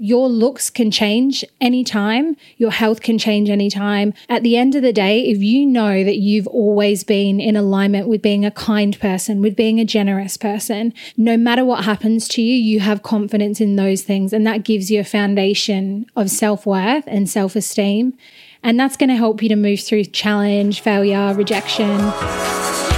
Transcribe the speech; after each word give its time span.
your 0.00 0.30
looks 0.30 0.70
can 0.70 0.90
change 0.90 1.44
anytime, 1.60 2.34
your 2.56 2.70
health 2.70 3.02
can 3.02 3.18
change 3.18 3.50
anytime. 3.50 4.14
At 4.30 4.42
the 4.42 4.56
end 4.56 4.74
of 4.74 4.80
the 4.80 4.94
day, 4.94 5.28
if 5.28 5.42
you 5.42 5.66
know 5.66 6.02
that 6.04 6.16
you've 6.16 6.46
always 6.46 7.04
been 7.04 7.38
in 7.38 7.54
alignment 7.54 8.08
with 8.08 8.22
being 8.22 8.46
a 8.46 8.50
kind 8.50 8.98
person, 8.98 9.42
with 9.42 9.54
being 9.54 9.78
a 9.78 9.84
generous 9.84 10.38
person, 10.38 10.94
no 11.18 11.36
matter 11.36 11.66
what 11.66 11.84
happens 11.84 12.28
to 12.28 12.42
you, 12.42 12.54
you 12.54 12.80
have 12.80 13.02
confidence 13.02 13.60
in 13.60 13.76
those 13.76 14.00
things. 14.00 14.32
And 14.32 14.46
that 14.46 14.64
gives 14.64 14.90
you 14.90 15.00
a 15.00 15.04
foundation 15.04 16.06
of 16.16 16.30
self 16.30 16.64
worth 16.64 17.04
and 17.06 17.28
self 17.28 17.54
esteem. 17.54 18.14
And 18.62 18.80
that's 18.80 18.96
going 18.96 19.10
to 19.10 19.16
help 19.16 19.42
you 19.42 19.50
to 19.50 19.56
move 19.56 19.80
through 19.80 20.04
challenge, 20.04 20.80
failure, 20.80 21.34
rejection 21.34 22.89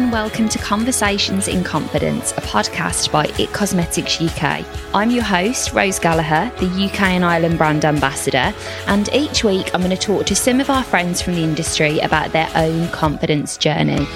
and 0.00 0.12
welcome 0.12 0.48
to 0.48 0.58
Conversations 0.58 1.46
in 1.46 1.62
Confidence, 1.62 2.32
a 2.32 2.40
podcast 2.40 3.12
by 3.12 3.26
It 3.38 3.52
Cosmetics 3.52 4.18
UK. 4.18 4.64
I'm 4.94 5.10
your 5.10 5.22
host, 5.22 5.74
Rose 5.74 5.98
Gallagher, 5.98 6.50
the 6.58 6.86
UK 6.86 7.02
and 7.02 7.22
Ireland 7.22 7.58
brand 7.58 7.84
ambassador, 7.84 8.54
and 8.86 9.12
each 9.12 9.44
week 9.44 9.74
I'm 9.74 9.82
going 9.82 9.94
to 9.94 9.98
talk 9.98 10.24
to 10.26 10.34
some 10.34 10.58
of 10.58 10.70
our 10.70 10.82
friends 10.82 11.20
from 11.20 11.34
the 11.34 11.42
industry 11.42 11.98
about 11.98 12.32
their 12.32 12.48
own 12.54 12.88
confidence 12.88 13.58
journey. 13.58 14.06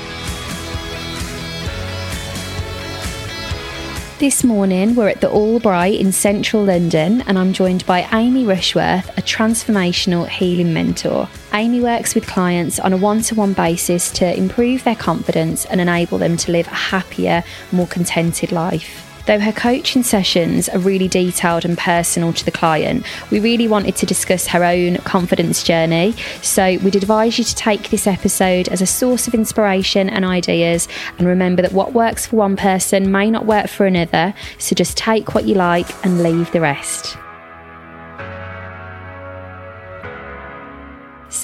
This 4.19 4.43
morning, 4.43 4.95
we're 4.95 5.09
at 5.09 5.21
the 5.21 5.29
Allbright 5.29 6.01
in 6.01 6.13
central 6.13 6.65
London, 6.65 7.21
and 7.27 7.39
I'm 7.39 7.53
joined 7.53 7.85
by 7.85 8.09
Amy 8.11 8.47
Rushworth, 8.47 9.19
a 9.19 9.23
transformational 9.23 10.27
healing 10.27 10.73
mentor. 10.73 11.29
Amy 11.55 11.81
works 11.81 12.17
with 12.17 12.27
clients 12.27 12.81
on 12.81 12.93
a 12.93 12.97
one 12.97 13.23
to 13.23 13.37
one 13.37 13.53
basis 13.53 14.11
to 14.11 14.37
improve 14.37 14.83
their 14.83 14.97
confidence 14.97 15.65
and 15.67 15.81
enable 15.81 16.19
them 16.19 16.37
to 16.37 16.51
live 16.51 16.67
a 16.67 16.75
happier, 16.75 17.45
more 17.71 17.87
contented 17.87 18.51
life. 18.51 19.09
Though 19.27 19.39
her 19.39 19.53
coaching 19.53 20.03
sessions 20.03 20.69
are 20.69 20.81
really 20.81 21.07
detailed 21.07 21.65
and 21.65 21.79
personal 21.79 22.33
to 22.33 22.45
the 22.45 22.51
client, 22.51 23.07
we 23.31 23.39
really 23.39 23.69
wanted 23.69 23.95
to 23.97 24.05
discuss 24.05 24.49
her 24.49 24.65
own 24.65 24.97
confidence 24.99 25.63
journey. 25.63 26.17
So 26.43 26.77
we'd 26.79 26.97
advise 26.97 27.39
you 27.39 27.45
to 27.45 27.55
take 27.55 27.89
this 27.89 28.09
episode 28.09 28.69
as 28.69 28.83
a 28.83 28.87
source 28.87 29.29
of 29.29 29.35
inspiration 29.35 30.11
and 30.11 30.25
ideas. 30.25 30.89
And 31.19 31.27
remember 31.29 31.63
that 31.63 31.73
what 31.73 31.93
works 31.93 32.27
for 32.27 32.37
one 32.37 32.57
person 32.57 33.13
may 33.13 33.31
not 33.31 33.47
work 33.47 33.69
for 33.69 33.87
another. 33.87 34.35
So 34.59 34.75
just 34.75 34.97
take 34.97 35.37
what 35.37 35.45
you 35.45 35.55
like 35.55 36.05
and 36.05 36.21
leave 36.21 36.51
the 36.51 36.61
rest. 36.61 37.17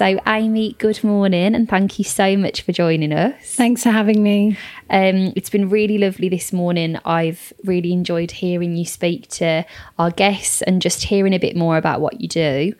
So, 0.00 0.18
Amy, 0.26 0.76
good 0.78 1.04
morning, 1.04 1.54
and 1.54 1.68
thank 1.68 1.98
you 1.98 2.06
so 2.06 2.34
much 2.34 2.62
for 2.62 2.72
joining 2.72 3.12
us. 3.12 3.34
Thanks 3.54 3.82
for 3.82 3.90
having 3.90 4.22
me. 4.22 4.56
Um, 4.88 5.34
it's 5.36 5.50
been 5.50 5.68
really 5.68 5.98
lovely 5.98 6.30
this 6.30 6.54
morning. 6.54 6.98
I've 7.04 7.52
really 7.64 7.92
enjoyed 7.92 8.30
hearing 8.30 8.78
you 8.78 8.86
speak 8.86 9.28
to 9.32 9.66
our 9.98 10.10
guests 10.10 10.62
and 10.62 10.80
just 10.80 11.02
hearing 11.02 11.34
a 11.34 11.38
bit 11.38 11.54
more 11.54 11.76
about 11.76 12.00
what 12.00 12.18
you 12.18 12.28
do. 12.28 12.72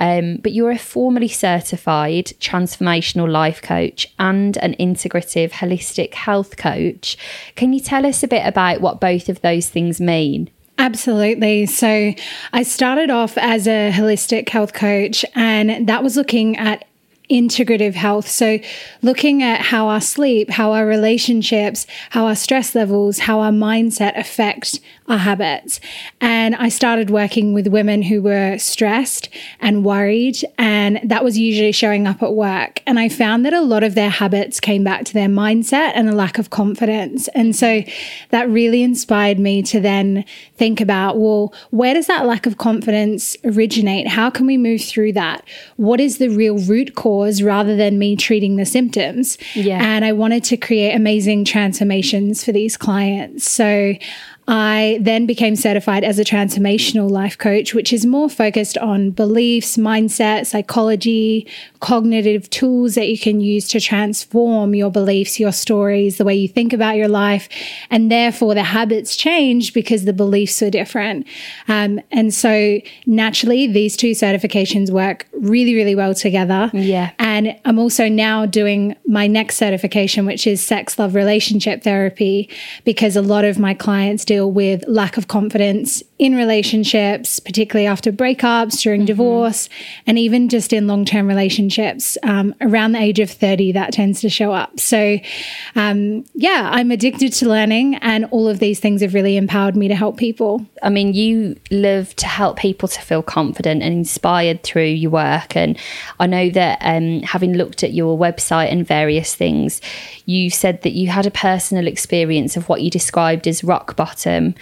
Um, 0.00 0.38
but 0.38 0.50
you're 0.50 0.72
a 0.72 0.76
formally 0.76 1.28
certified 1.28 2.32
transformational 2.40 3.30
life 3.30 3.62
coach 3.62 4.12
and 4.18 4.56
an 4.56 4.74
integrative 4.80 5.52
holistic 5.52 6.14
health 6.14 6.56
coach. 6.56 7.16
Can 7.54 7.72
you 7.72 7.78
tell 7.78 8.04
us 8.04 8.24
a 8.24 8.26
bit 8.26 8.44
about 8.44 8.80
what 8.80 9.00
both 9.00 9.28
of 9.28 9.42
those 9.42 9.68
things 9.68 10.00
mean? 10.00 10.50
Absolutely. 10.78 11.66
So 11.66 12.12
I 12.52 12.62
started 12.64 13.10
off 13.10 13.38
as 13.38 13.66
a 13.66 13.92
holistic 13.92 14.48
health 14.48 14.72
coach, 14.72 15.24
and 15.34 15.88
that 15.88 16.02
was 16.02 16.16
looking 16.16 16.56
at 16.56 16.84
integrative 17.30 17.94
health. 17.94 18.28
So, 18.28 18.58
looking 19.02 19.42
at 19.42 19.60
how 19.60 19.88
our 19.88 20.00
sleep, 20.00 20.50
how 20.50 20.72
our 20.72 20.86
relationships, 20.86 21.86
how 22.10 22.26
our 22.26 22.34
stress 22.34 22.74
levels, 22.74 23.20
how 23.20 23.40
our 23.40 23.50
mindset 23.50 24.18
affect 24.18 24.80
our 25.08 25.18
habits. 25.18 25.80
And 26.20 26.54
I 26.56 26.68
started 26.68 27.10
working 27.10 27.52
with 27.52 27.66
women 27.66 28.02
who 28.02 28.22
were 28.22 28.56
stressed 28.58 29.28
and 29.60 29.84
worried, 29.84 30.38
and 30.58 31.00
that 31.04 31.22
was 31.22 31.38
usually 31.38 31.72
showing 31.72 32.06
up 32.06 32.22
at 32.22 32.32
work. 32.34 32.80
And 32.86 32.98
I 32.98 33.08
found 33.08 33.44
that 33.44 33.52
a 33.52 33.60
lot 33.60 33.82
of 33.82 33.94
their 33.94 34.10
habits 34.10 34.60
came 34.60 34.82
back 34.82 35.04
to 35.06 35.12
their 35.12 35.28
mindset 35.28 35.92
and 35.94 36.08
a 36.08 36.14
lack 36.14 36.38
of 36.38 36.50
confidence. 36.50 37.28
And 37.28 37.54
so 37.54 37.82
that 38.30 38.48
really 38.48 38.82
inspired 38.82 39.38
me 39.38 39.62
to 39.64 39.80
then 39.80 40.24
think 40.56 40.80
about 40.80 41.18
well, 41.18 41.52
where 41.70 41.94
does 41.94 42.06
that 42.06 42.26
lack 42.26 42.46
of 42.46 42.58
confidence 42.58 43.36
originate? 43.44 44.08
How 44.08 44.30
can 44.30 44.46
we 44.46 44.56
move 44.56 44.82
through 44.82 45.12
that? 45.12 45.46
What 45.76 46.00
is 46.00 46.18
the 46.18 46.28
real 46.28 46.58
root 46.58 46.94
cause 46.94 47.42
rather 47.42 47.76
than 47.76 47.98
me 47.98 48.16
treating 48.16 48.56
the 48.56 48.64
symptoms? 48.64 49.38
Yeah. 49.54 49.82
And 49.82 50.04
I 50.04 50.12
wanted 50.12 50.44
to 50.44 50.56
create 50.56 50.94
amazing 50.94 51.44
transformations 51.44 52.44
for 52.44 52.52
these 52.52 52.76
clients. 52.76 53.48
So 53.48 53.94
I 54.46 54.98
then 55.00 55.24
became 55.26 55.56
certified 55.56 56.04
as 56.04 56.18
a 56.18 56.24
transformational 56.24 57.10
life 57.10 57.38
coach, 57.38 57.74
which 57.74 57.92
is 57.92 58.04
more 58.04 58.28
focused 58.28 58.76
on 58.78 59.10
beliefs, 59.10 59.76
mindset, 59.76 60.46
psychology, 60.46 61.46
cognitive 61.80 62.50
tools 62.50 62.94
that 62.94 63.08
you 63.08 63.18
can 63.18 63.40
use 63.40 63.68
to 63.68 63.80
transform 63.80 64.74
your 64.74 64.90
beliefs, 64.90 65.40
your 65.40 65.52
stories, 65.52 66.18
the 66.18 66.24
way 66.24 66.34
you 66.34 66.48
think 66.48 66.72
about 66.72 66.96
your 66.96 67.08
life. 67.08 67.48
And 67.90 68.10
therefore, 68.10 68.54
the 68.54 68.64
habits 68.64 69.16
change 69.16 69.72
because 69.72 70.04
the 70.04 70.12
beliefs 70.12 70.60
are 70.62 70.70
different. 70.70 71.26
Um, 71.68 72.00
and 72.10 72.32
so, 72.34 72.80
naturally, 73.06 73.66
these 73.66 73.96
two 73.96 74.10
certifications 74.10 74.90
work 74.90 75.26
really, 75.32 75.74
really 75.74 75.94
well 75.94 76.14
together. 76.14 76.70
Yeah. 76.74 77.12
And 77.18 77.58
I'm 77.64 77.78
also 77.78 78.08
now 78.08 78.44
doing 78.44 78.96
my 79.06 79.26
next 79.26 79.56
certification, 79.56 80.26
which 80.26 80.46
is 80.46 80.64
sex, 80.64 80.98
love, 80.98 81.14
relationship 81.14 81.82
therapy, 81.82 82.50
because 82.84 83.16
a 83.16 83.22
lot 83.22 83.44
of 83.44 83.58
my 83.58 83.74
clients 83.74 84.24
do 84.24 84.33
deal 84.34 84.50
with 84.50 84.82
lack 84.88 85.16
of 85.16 85.28
confidence 85.28 86.02
in 86.16 86.36
relationships, 86.36 87.40
particularly 87.40 87.88
after 87.88 88.12
breakups, 88.12 88.80
during 88.80 89.00
mm-hmm. 89.00 89.06
divorce, 89.06 89.68
and 90.06 90.16
even 90.16 90.48
just 90.48 90.72
in 90.72 90.86
long 90.86 91.04
term 91.04 91.26
relationships. 91.26 92.16
Um, 92.22 92.54
around 92.60 92.92
the 92.92 93.00
age 93.00 93.18
of 93.18 93.30
30, 93.30 93.72
that 93.72 93.92
tends 93.92 94.20
to 94.20 94.28
show 94.28 94.52
up. 94.52 94.78
So, 94.78 95.18
um, 95.74 96.24
yeah, 96.34 96.70
I'm 96.72 96.92
addicted 96.92 97.32
to 97.34 97.48
learning, 97.48 97.96
and 97.96 98.26
all 98.26 98.48
of 98.48 98.60
these 98.60 98.78
things 98.78 99.02
have 99.02 99.12
really 99.12 99.36
empowered 99.36 99.74
me 99.74 99.88
to 99.88 99.94
help 99.96 100.16
people. 100.16 100.64
I 100.82 100.88
mean, 100.88 101.14
you 101.14 101.56
live 101.72 102.14
to 102.16 102.26
help 102.26 102.58
people 102.58 102.88
to 102.88 103.00
feel 103.00 103.22
confident 103.22 103.82
and 103.82 103.92
inspired 103.92 104.62
through 104.62 104.84
your 104.84 105.10
work. 105.10 105.56
And 105.56 105.76
I 106.20 106.26
know 106.26 106.48
that 106.50 106.78
um, 106.82 107.22
having 107.22 107.54
looked 107.54 107.82
at 107.82 107.92
your 107.92 108.16
website 108.16 108.70
and 108.70 108.86
various 108.86 109.34
things, 109.34 109.80
you 110.26 110.48
said 110.48 110.82
that 110.82 110.92
you 110.92 111.08
had 111.08 111.26
a 111.26 111.30
personal 111.30 111.88
experience 111.88 112.56
of 112.56 112.68
what 112.68 112.82
you 112.82 112.90
described 112.90 113.48
as 113.48 113.64
rock 113.64 113.96
bottom. 113.96 114.54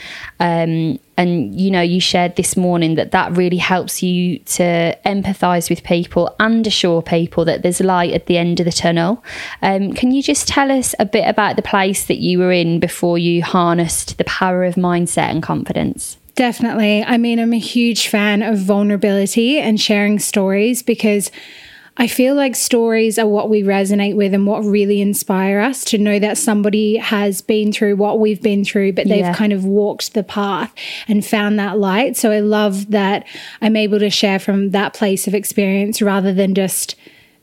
And 1.16 1.60
you 1.60 1.70
know 1.70 1.82
you 1.82 2.00
shared 2.00 2.36
this 2.36 2.56
morning 2.56 2.94
that 2.94 3.10
that 3.10 3.36
really 3.36 3.58
helps 3.58 4.02
you 4.02 4.38
to 4.40 4.96
empathize 5.04 5.68
with 5.68 5.82
people 5.82 6.34
and 6.40 6.66
assure 6.66 7.02
people 7.02 7.44
that 7.44 7.62
there's 7.62 7.80
light 7.80 8.12
at 8.12 8.26
the 8.26 8.38
end 8.38 8.60
of 8.60 8.66
the 8.66 8.72
tunnel. 8.72 9.22
Um, 9.60 9.92
can 9.92 10.10
you 10.10 10.22
just 10.22 10.48
tell 10.48 10.72
us 10.72 10.94
a 10.98 11.04
bit 11.04 11.28
about 11.28 11.56
the 11.56 11.62
place 11.62 12.06
that 12.06 12.18
you 12.18 12.38
were 12.38 12.52
in 12.52 12.80
before 12.80 13.18
you 13.18 13.42
harnessed 13.42 14.18
the 14.18 14.24
power 14.24 14.64
of 14.64 14.76
mindset 14.76 15.30
and 15.30 15.42
confidence? 15.42 16.16
Definitely. 16.34 17.04
I 17.04 17.18
mean 17.18 17.38
i'm 17.38 17.52
a 17.52 17.58
huge 17.58 18.08
fan 18.08 18.42
of 18.42 18.58
vulnerability 18.58 19.58
and 19.58 19.80
sharing 19.80 20.18
stories 20.18 20.82
because 20.82 21.30
I 21.96 22.06
feel 22.06 22.34
like 22.34 22.56
stories 22.56 23.18
are 23.18 23.26
what 23.26 23.50
we 23.50 23.62
resonate 23.62 24.16
with 24.16 24.32
and 24.32 24.46
what 24.46 24.64
really 24.64 25.02
inspire 25.02 25.60
us 25.60 25.84
to 25.86 25.98
know 25.98 26.18
that 26.18 26.38
somebody 26.38 26.96
has 26.96 27.42
been 27.42 27.70
through 27.70 27.96
what 27.96 28.18
we've 28.18 28.40
been 28.40 28.64
through, 28.64 28.94
but 28.94 29.06
they've 29.08 29.18
yeah. 29.18 29.34
kind 29.34 29.52
of 29.52 29.64
walked 29.64 30.14
the 30.14 30.22
path 30.22 30.72
and 31.06 31.24
found 31.24 31.58
that 31.58 31.78
light. 31.78 32.16
So 32.16 32.30
I 32.30 32.40
love 32.40 32.90
that 32.92 33.26
I'm 33.60 33.76
able 33.76 33.98
to 33.98 34.08
share 34.08 34.38
from 34.38 34.70
that 34.70 34.94
place 34.94 35.28
of 35.28 35.34
experience 35.34 36.00
rather 36.00 36.32
than 36.32 36.54
just 36.54 36.96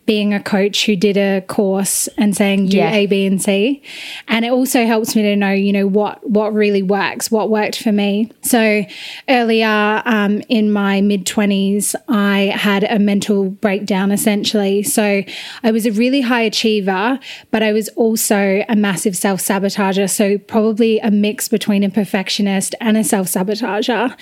being 0.09 0.33
a 0.33 0.41
coach 0.41 0.87
who 0.87 0.95
did 0.95 1.17
a 1.17 1.39
course 1.41 2.07
and 2.17 2.35
saying 2.35 2.65
do 2.65 2.77
yeah. 2.77 2.91
A, 2.91 3.05
B, 3.05 3.27
and 3.27 3.39
C. 3.39 3.79
And 4.27 4.43
it 4.43 4.51
also 4.51 4.87
helps 4.87 5.15
me 5.15 5.21
to 5.21 5.35
know, 5.35 5.51
you 5.51 5.71
know, 5.71 5.85
what 5.85 6.27
what 6.27 6.51
really 6.51 6.81
works, 6.81 7.29
what 7.29 7.51
worked 7.51 7.79
for 7.79 7.91
me. 7.91 8.31
So 8.41 8.85
earlier 9.29 10.01
um, 10.05 10.41
in 10.49 10.71
my 10.71 11.01
mid 11.01 11.27
twenties, 11.27 11.95
I 12.07 12.51
had 12.55 12.85
a 12.85 12.97
mental 12.97 13.51
breakdown 13.51 14.11
essentially. 14.11 14.81
So 14.81 15.21
I 15.63 15.69
was 15.69 15.85
a 15.85 15.91
really 15.91 16.21
high 16.21 16.41
achiever, 16.41 17.19
but 17.51 17.61
I 17.61 17.71
was 17.71 17.87
also 17.89 18.65
a 18.67 18.75
massive 18.75 19.15
self 19.15 19.41
sabotager. 19.41 20.09
So 20.09 20.39
probably 20.39 20.97
a 21.01 21.11
mix 21.11 21.47
between 21.47 21.83
a 21.83 21.89
perfectionist 21.91 22.73
and 22.81 22.97
a 22.97 23.03
self 23.03 23.27
sabotager. 23.27 24.17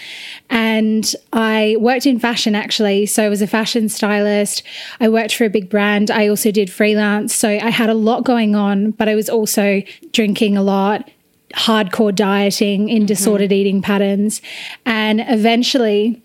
And 0.49 1.15
I 1.31 1.77
worked 1.79 2.05
in 2.05 2.19
fashion 2.19 2.55
actually. 2.55 3.05
So 3.05 3.23
I 3.23 3.29
was 3.29 3.41
a 3.41 3.47
fashion 3.47 3.87
stylist. 3.87 4.63
I 4.99 5.07
worked 5.07 5.33
for 5.33 5.45
a 5.45 5.49
big 5.49 5.69
brand. 5.77 6.09
I 6.09 6.27
also 6.27 6.49
did 6.49 6.71
freelance. 6.71 7.35
So 7.35 7.47
I 7.49 7.69
had 7.69 7.87
a 7.87 7.93
lot 7.93 8.23
going 8.23 8.55
on, 8.55 8.89
but 8.97 9.07
I 9.07 9.13
was 9.13 9.29
also 9.29 9.83
drinking 10.11 10.57
a 10.57 10.63
lot, 10.63 11.07
hardcore 11.53 12.15
dieting 12.15 12.89
in 12.89 12.97
mm-hmm. 12.97 13.05
disordered 13.05 13.51
eating 13.51 13.83
patterns. 13.83 14.41
And 14.87 15.23
eventually, 15.27 16.19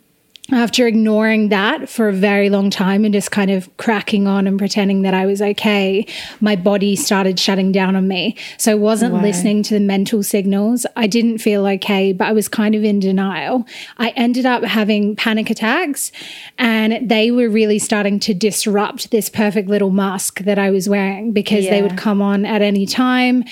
after 0.51 0.89
ignoring 0.89 1.51
that 1.51 1.89
for 1.89 2.09
a 2.09 2.13
very 2.13 2.51
long 2.51 2.69
time 2.69 3.05
and 3.05 3.15
just 3.15 3.31
kind 3.31 3.51
of 3.51 3.75
cracking 3.77 4.27
on 4.27 4.49
and 4.49 4.59
pretending 4.59 5.03
that 5.03 5.15
I 5.15 5.25
was 5.25 5.41
okay, 5.41 6.05
my 6.41 6.57
body 6.57 6.97
started 6.97 7.39
shutting 7.39 7.71
down 7.71 7.95
on 7.95 8.09
me. 8.09 8.37
So 8.59 8.73
I 8.73 8.75
wasn't 8.75 9.15
wow. 9.15 9.23
listening 9.23 9.63
to 9.65 9.75
the 9.75 9.81
mental 9.81 10.23
signals. 10.23 10.85
I 10.97 11.07
didn't 11.07 11.39
feel 11.39 11.65
okay, 11.67 12.13
but 12.13 12.27
I 12.27 12.33
was 12.33 12.49
kind 12.49 12.75
of 12.75 12.83
in 12.83 12.99
denial. 12.99 13.65
I 13.99 14.09
ended 14.11 14.45
up 14.45 14.65
having 14.65 15.15
panic 15.15 15.49
attacks 15.49 16.11
and 16.59 17.09
they 17.09 17.31
were 17.31 17.49
really 17.49 17.79
starting 17.79 18.19
to 18.21 18.35
disrupt 18.35 19.13
this 19.13 19.29
perfect 19.29 19.69
little 19.69 19.91
mask 19.91 20.41
that 20.41 20.59
I 20.59 20.71
was 20.71 20.89
wearing 20.89 21.33
because 21.33 21.65
yeah. 21.65 21.71
they 21.71 21.83
would 21.83 21.97
come 21.97 22.21
on 22.21 22.45
at 22.45 22.63
any 22.63 22.85
time. 22.85 23.45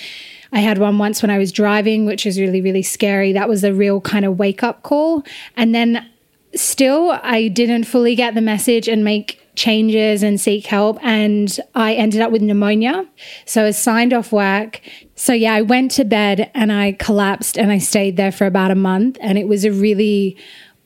I 0.53 0.59
had 0.59 0.79
one 0.79 0.99
once 0.99 1.23
when 1.23 1.31
I 1.31 1.39
was 1.39 1.53
driving, 1.53 2.07
which 2.07 2.25
was 2.25 2.41
really, 2.41 2.61
really 2.61 2.83
scary. 2.83 3.33
That 3.33 3.49
was 3.49 3.63
a 3.63 3.73
real 3.73 4.01
kind 4.01 4.25
of 4.25 4.41
wake 4.41 4.65
up 4.65 4.83
call. 4.83 5.23
And 5.57 5.73
then 5.73 6.10
still, 6.55 7.19
I 7.23 7.49
didn't 7.49 7.85
fully 7.85 8.15
get 8.15 8.35
the 8.35 8.41
message 8.41 8.89
and 8.89 9.05
make 9.05 9.41
changes 9.57 10.23
and 10.23 10.41
seek 10.41 10.67
help. 10.67 10.99
And 11.03 11.59
I 11.75 11.95
ended 11.95 12.21
up 12.21 12.31
with 12.31 12.43
pneumonia. 12.43 13.07
So 13.45 13.63
I 13.63 13.65
was 13.67 13.79
signed 13.79 14.13
off 14.13 14.33
work. 14.33 14.81
So, 15.15 15.33
yeah, 15.33 15.55
I 15.55 15.63
went 15.63 15.91
to 15.93 16.05
bed 16.05 16.51
and 16.55 16.73
I 16.73 16.93
collapsed 16.93 17.59
and 17.59 17.71
I 17.71 17.79
stayed 17.79 18.17
there 18.17 18.33
for 18.33 18.47
about 18.47 18.71
a 18.71 18.77
month. 18.77 19.19
And 19.21 19.39
it 19.39 19.49
was 19.49 19.65
a 19.65 19.73
really 19.73 20.37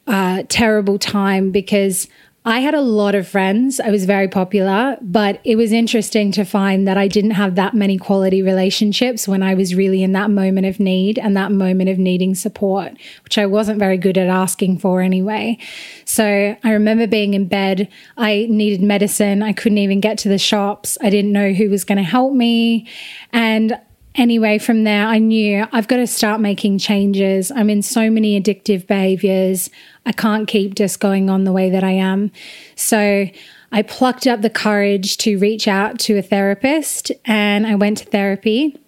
uh, 0.07 0.43
terrible 0.49 0.99
time 0.99 1.51
because 1.51 2.09
I 2.47 2.61
had 2.61 2.75
a 2.75 2.83
lot 2.83 3.15
of 3.15 3.27
friends. 3.27 3.81
I 3.81 3.89
was 3.89 4.05
very 4.05 4.29
popular, 4.29 4.99
but 5.01 5.41
it 5.45 5.57
was 5.57 5.73
interesting 5.73 6.31
to 6.33 6.45
find 6.45 6.87
that 6.87 6.99
I 6.99 7.09
didn't 7.09 7.31
have 7.31 7.55
that 7.55 7.73
many 7.73 7.97
quality 7.97 8.43
relationships 8.43 9.27
when 9.27 9.43
I 9.43 9.55
was 9.55 9.75
really 9.75 10.03
in 10.03 10.13
that 10.13 10.31
moment 10.31 10.67
of 10.67 10.79
need 10.79 11.19
and 11.19 11.35
that 11.39 11.53
moment 11.53 11.89
of 11.89 11.99
needing 11.99 12.35
support, 12.35 12.93
which 13.25 13.39
I 13.39 13.47
wasn't 13.47 13.79
very 13.79 13.97
good 13.97 14.19
at 14.19 14.29
asking 14.29 14.79
for 14.79 15.01
anyway. 15.01 15.57
So 16.05 16.55
I 16.63 16.71
remember 16.71 17.07
being 17.07 17.33
in 17.33 17.49
bed. 17.49 17.89
I 18.19 18.47
needed 18.51 18.83
medicine. 18.83 19.43
I 19.43 19.55
couldn't 19.55 19.79
even 19.79 20.01
get 20.01 20.19
to 20.19 20.29
the 20.29 20.37
shops. 20.37 20.99
I 21.01 21.09
didn't 21.09 21.33
know 21.33 21.53
who 21.53 21.71
was 21.71 21.85
going 21.85 21.97
to 21.97 22.05
help 22.05 22.35
me. 22.35 22.87
And 23.33 23.81
anyway, 24.15 24.59
from 24.59 24.85
there, 24.85 25.07
I 25.07 25.19
knew 25.19 25.67
I've 25.73 25.89
got 25.89 25.97
to 25.97 26.07
start 26.07 26.41
making 26.41 26.79
changes. 26.79 27.51
I'm 27.51 27.71
in 27.71 27.83
so 27.83 28.11
many 28.11 28.41
addictive 28.41 28.87
behaviors. 28.87 29.71
I 30.07 30.13
can't 30.13 30.47
keep 30.47 30.75
just 30.75 31.01
going 31.01 31.31
on 31.31 31.45
the 31.45 31.53
way 31.53 31.71
that 31.71 31.85
I 31.85 31.93
am. 31.93 32.31
So 32.77 33.27
I 33.73 33.83
plucked 33.83 34.27
up 34.27 34.43
the 34.43 34.51
courage 34.51 35.17
to 35.19 35.39
reach 35.39 35.67
out 35.67 35.99
to 36.01 36.19
a 36.19 36.23
therapist 36.23 37.11
and 37.25 37.67
I 37.67 37.75
went 37.75 37.99
to 37.99 38.05
therapy. 38.05 38.79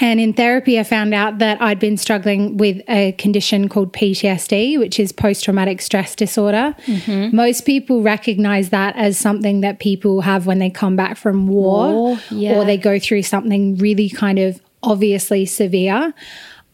And 0.00 0.20
in 0.20 0.32
therapy, 0.32 0.78
I 0.78 0.84
found 0.84 1.12
out 1.12 1.38
that 1.38 1.60
I'd 1.60 1.80
been 1.80 1.96
struggling 1.96 2.56
with 2.56 2.82
a 2.88 3.12
condition 3.12 3.68
called 3.68 3.92
PTSD, 3.92 4.78
which 4.78 5.00
is 5.00 5.10
post 5.10 5.44
traumatic 5.44 5.80
stress 5.82 6.14
disorder. 6.14 6.76
Mm-hmm. 6.86 7.34
Most 7.34 7.66
people 7.66 8.02
recognize 8.02 8.70
that 8.70 8.94
as 8.96 9.18
something 9.18 9.60
that 9.62 9.80
people 9.80 10.20
have 10.20 10.46
when 10.46 10.60
they 10.60 10.70
come 10.70 10.94
back 10.94 11.16
from 11.16 11.48
war, 11.48 11.92
war 11.92 12.18
yeah. 12.30 12.54
or 12.54 12.64
they 12.64 12.76
go 12.76 12.98
through 12.98 13.22
something 13.22 13.76
really 13.76 14.08
kind 14.08 14.38
of 14.38 14.60
obviously 14.84 15.44
severe. 15.46 16.14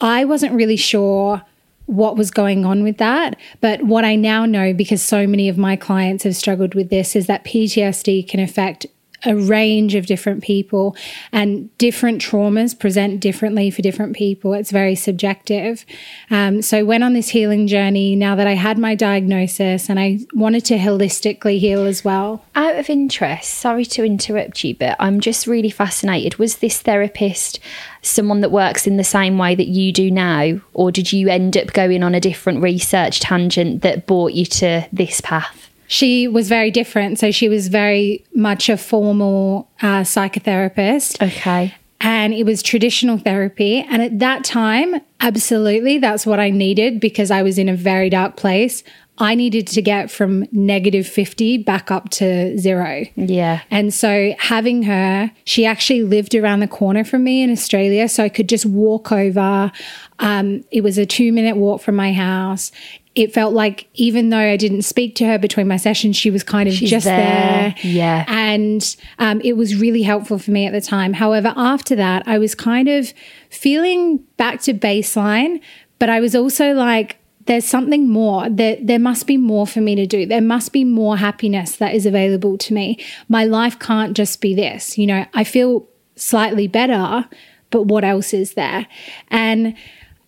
I 0.00 0.26
wasn't 0.26 0.53
really 0.53 0.76
sure 0.76 1.43
what 1.87 2.17
was 2.17 2.31
going 2.31 2.65
on 2.65 2.82
with 2.82 2.99
that. 2.99 3.37
But 3.61 3.82
what 3.82 4.05
I 4.05 4.17
now 4.17 4.44
know, 4.47 4.73
because 4.73 5.03
so 5.03 5.26
many 5.26 5.49
of 5.49 5.59
my 5.59 5.76
clients 5.76 6.25
have 6.25 6.37
struggled 6.37 6.75
with 6.75 6.91
this, 6.91 7.15
is 7.17 7.26
that 7.26 7.44
PTSD 7.44 8.29
can 8.29 8.41
affect 8.41 8.87
a 9.25 9.35
range 9.35 9.94
of 9.94 10.06
different 10.06 10.43
people 10.43 10.97
and 11.32 11.76
different 11.79 12.21
traumas 12.21 12.79
present 12.79 13.21
differently 13.21 13.71
for 13.71 13.82
different 13.82 14.15
people. 14.17 14.55
It's 14.55 14.71
very 14.71 14.94
subjective. 14.94 15.85
Um, 16.31 16.62
so 16.62 16.85
went 16.85 17.05
on 17.05 17.15
this 17.15 17.29
healing 17.29 17.67
journey 17.67 18.17
now 18.17 18.35
that 18.37 18.47
I 18.47 18.55
had 18.55 18.79
my 18.79 18.94
diagnosis 18.94 19.88
and 19.88 19.99
I 19.99 20.21
wanted 20.35 20.65
to 20.67 20.79
holistically 20.79 21.59
heal 21.59 21.85
as 21.85 22.05
well. 22.05 22.44
Out 22.55 22.76
of 22.76 22.91
interest, 22.91 23.55
sorry 23.55 23.85
to 23.87 24.05
interrupt 24.05 24.65
you, 24.65 24.75
but 24.75 24.97
I'm 24.99 25.21
just 25.21 25.47
really 25.47 25.71
fascinated. 25.71 26.38
Was 26.38 26.56
this 26.56 26.81
therapist 26.81 27.61
someone 28.03 28.41
that 28.41 28.50
works 28.50 28.87
in 28.87 28.97
the 28.97 29.05
same 29.05 29.38
way 29.38 29.55
that 29.55 29.69
you 29.69 29.93
do 29.93 30.11
now, 30.11 30.61
or 30.75 30.91
did 30.93 31.12
you 31.12 31.29
end 31.29 31.56
up 31.56 31.73
going 31.73 32.03
on 32.03 32.15
a 32.15 32.21
different 32.21 32.62
research 32.62 33.21
tangent 33.21 33.82
that 33.82 34.06
brought 34.06 34.32
you 34.32 34.44
to 34.44 34.87
this 34.93 35.21
path? 35.21 35.71
She 35.87 36.29
was 36.29 36.49
very 36.49 36.71
different. 36.71 37.19
So 37.19 37.31
she 37.31 37.49
was 37.49 37.69
very 37.69 38.25
much 38.35 38.69
a 38.69 38.77
formal 38.77 39.69
uh, 39.83 40.03
psychotherapist. 40.03 41.23
Okay. 41.23 41.75
And 42.01 42.35
it 42.35 42.45
was 42.45 42.63
traditional 42.63 43.17
therapy. 43.17 43.81
And 43.81 44.03
at 44.03 44.19
that 44.19 44.45
time, 44.45 45.01
absolutely, 45.21 45.99
that's 45.99 46.27
what 46.27 46.39
I 46.39 46.51
needed 46.51 47.01
because 47.01 47.31
I 47.31 47.43
was 47.43 47.59
in 47.59 47.69
a 47.69 47.75
very 47.75 48.11
dark 48.11 48.37
place. 48.37 48.83
I 49.17 49.37
needed 49.37 49.69
to 49.69 49.81
get 49.81 50.11
from 50.11 50.45
negative 50.51 51.07
50 51.07 51.59
back 51.59 51.91
up 51.91 52.11
to 52.11 52.59
zero. 52.59 53.05
Yeah. 53.15 53.61
And 53.71 53.95
so 53.95 54.35
having 54.39 54.83
her, 54.83 55.31
she 55.45 55.65
actually 55.65 56.03
lived 56.03 56.35
around 56.35 56.61
the 56.61 56.69
corner 56.69 57.05
from 57.05 57.23
me 57.23 57.43
in 57.43 57.51
Australia. 57.51 58.09
So 58.09 58.25
I 58.25 58.29
could 58.29 58.49
just 58.49 58.67
walk 58.67 59.13
over. 59.13 59.71
Um, 60.19 60.65
it 60.73 60.83
was 60.83 60.99
a 60.99 61.07
two 61.07 61.33
minute 61.33 61.57
walk 61.57 61.81
from 61.81 61.95
my 61.95 62.13
house 62.13 62.73
it 63.14 63.32
felt 63.32 63.55
like 63.55 63.87
even 63.94 64.31
though 64.31 64.38
I 64.38 64.56
didn't 64.56 64.82
speak 64.82 65.14
to 65.16 65.26
her 65.26 65.38
between 65.38 65.69
my 65.69 65.76
sessions, 65.76 66.16
she 66.16 66.31
was 66.31 66.43
kind 66.43 66.69
of 66.69 66.75
She's 66.75 66.90
just 66.90 67.06
there. 67.06 67.16
there. 67.16 67.75
Yeah. 67.82 68.25
And 68.26 68.96
um, 69.19 69.40
it 69.43 69.52
was 69.56 69.76
really 69.76 70.02
helpful 70.02 70.38
for 70.38 70.50
me 70.50 70.66
at 70.66 70.72
the 70.72 70.81
time. 70.81 71.12
However, 71.12 71.52
after 71.56 71.94
that, 71.94 72.26
I 72.26 72.38
was 72.38 72.55
kind 72.55 72.88
of 72.88 73.12
feeling 73.50 74.19
back 74.37 74.62
to 74.62 74.75
baseline, 74.75 75.61
but 76.00 76.11
I 76.11 76.19
was 76.19 76.34
also 76.34 76.72
like, 76.72 77.19
there's 77.46 77.66
something 77.66 78.08
more. 78.08 78.49
There, 78.49 78.78
there 78.81 78.99
must 78.99 79.26
be 79.26 79.37
more 79.37 79.66
for 79.66 79.81
me 79.81 79.94
to 79.96 80.06
do. 80.06 80.26
There 80.26 80.40
must 80.40 80.72
be 80.72 80.82
more 80.82 81.16
happiness 81.16 81.76
that 81.76 81.94
is 81.94 82.06
available 82.06 82.58
to 82.58 82.75
me. 82.75 82.99
My 83.28 83.44
life 83.44 83.78
can't 83.78 84.16
just 84.16 84.40
be 84.40 84.55
this. 84.55 84.99
You 84.99 85.06
know, 85.06 85.26
I 85.34 85.44
feel 85.44 85.87
slightly 86.16 86.66
better, 86.66 87.28
but 87.70 87.82
what 87.82 88.02
else 88.02 88.32
is 88.32 88.55
there? 88.55 88.87
And 89.28 89.76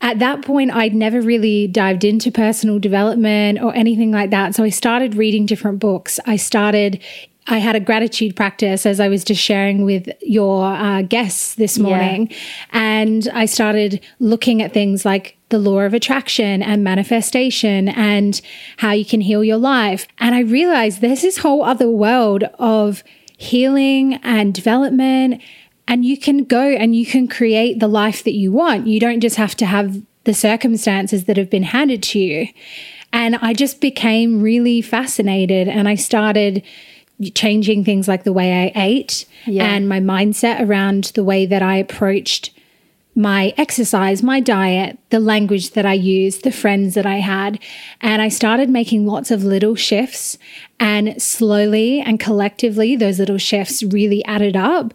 at 0.01 0.19
that 0.19 0.45
point, 0.45 0.71
I'd 0.73 0.95
never 0.95 1.21
really 1.21 1.67
dived 1.67 2.05
into 2.05 2.31
personal 2.31 2.79
development 2.79 3.61
or 3.61 3.75
anything 3.75 4.13
like 4.13 4.31
that. 4.31 4.55
So 4.55 4.63
I 4.65 4.69
started 4.69 5.15
reading 5.15 5.47
different 5.47 5.79
books. 5.79 6.21
I 6.27 6.37
started 6.37 7.03
I 7.49 7.59
had 7.59 7.77
a 7.77 7.81
gratitude 7.81 8.35
practice 8.35 8.87
as 8.87 8.99
I 8.99 9.09
was 9.09 9.23
just 9.23 9.41
sharing 9.41 9.85
with 9.85 10.09
your 10.21 10.67
uh, 10.67 11.03
guests 11.03 11.55
this 11.55 11.79
morning. 11.79 12.29
Yeah. 12.29 12.37
And 12.73 13.29
I 13.33 13.47
started 13.47 14.01
looking 14.19 14.63
at 14.63 14.73
things 14.73 15.05
like 15.05 15.37
the 15.51 15.59
law 15.59 15.81
of 15.81 15.95
attraction 15.95 16.61
and 16.61 16.83
manifestation 16.83 17.89
and 17.89 18.41
how 18.79 18.93
you 18.93 19.05
can 19.05 19.21
heal 19.21 19.45
your 19.45 19.59
life. 19.59 20.09
And 20.19 20.35
I 20.35 20.41
realized 20.41 21.01
there's 21.01 21.23
this 21.23 21.39
whole 21.39 21.63
other 21.63 21.89
world 21.89 22.43
of 22.59 23.05
healing 23.37 24.15
and 24.25 24.53
development 24.53 25.41
and 25.89 26.05
you 26.05 26.19
can 26.19 26.45
go 26.45 26.61
and 26.61 26.97
you 26.97 27.07
can 27.07 27.29
create 27.29 27.81
the 27.81 27.89
life 27.89 28.25
that 28.25 28.35
you 28.35 28.53
want. 28.53 28.87
You 28.87 29.01
don't 29.01 29.21
just 29.21 29.37
have 29.37 29.55
to 29.57 29.67
have 29.67 30.03
the 30.25 30.35
circumstances 30.35 31.25
that 31.25 31.37
have 31.37 31.49
been 31.49 31.63
handed 31.63 32.03
to 32.03 32.19
you. 32.19 32.49
And 33.13 33.37
I 33.37 33.55
just 33.55 33.81
became 33.81 34.43
really 34.43 34.83
fascinated 34.83 35.69
and 35.69 35.89
I 35.89 35.95
started 35.95 36.63
changing 37.35 37.85
things 37.85 38.09
like 38.09 38.25
the 38.25 38.33
way 38.33 38.65
I 38.65 38.73
ate 38.75 39.25
yeah. 39.47 39.65
and 39.65 39.89
my 39.89 40.01
mindset 40.01 40.61
around 40.61 41.05
the 41.15 41.25
way 41.25 41.47
that 41.47 41.63
I 41.63 41.77
approached 41.77 42.51
my 43.17 43.55
exercise, 43.57 44.23
my 44.23 44.41
diet, 44.41 44.99
the 45.09 45.19
language 45.19 45.71
that 45.71 45.87
I 45.87 45.95
used, 45.95 46.45
the 46.45 46.53
friends 46.53 46.95
that 46.95 47.07
I 47.07 47.17
had. 47.17 47.59
And 48.03 48.21
I 48.21 48.29
started 48.29 48.69
making 48.69 49.07
lots 49.07 49.31
of 49.31 49.43
little 49.43 49.75
shifts. 49.75 50.37
And 50.79 51.21
slowly 51.21 52.01
and 52.01 52.21
collectively, 52.21 52.95
those 52.95 53.19
little 53.19 53.39
shifts 53.39 53.83
really 53.83 54.23
added 54.27 54.55
up 54.55 54.93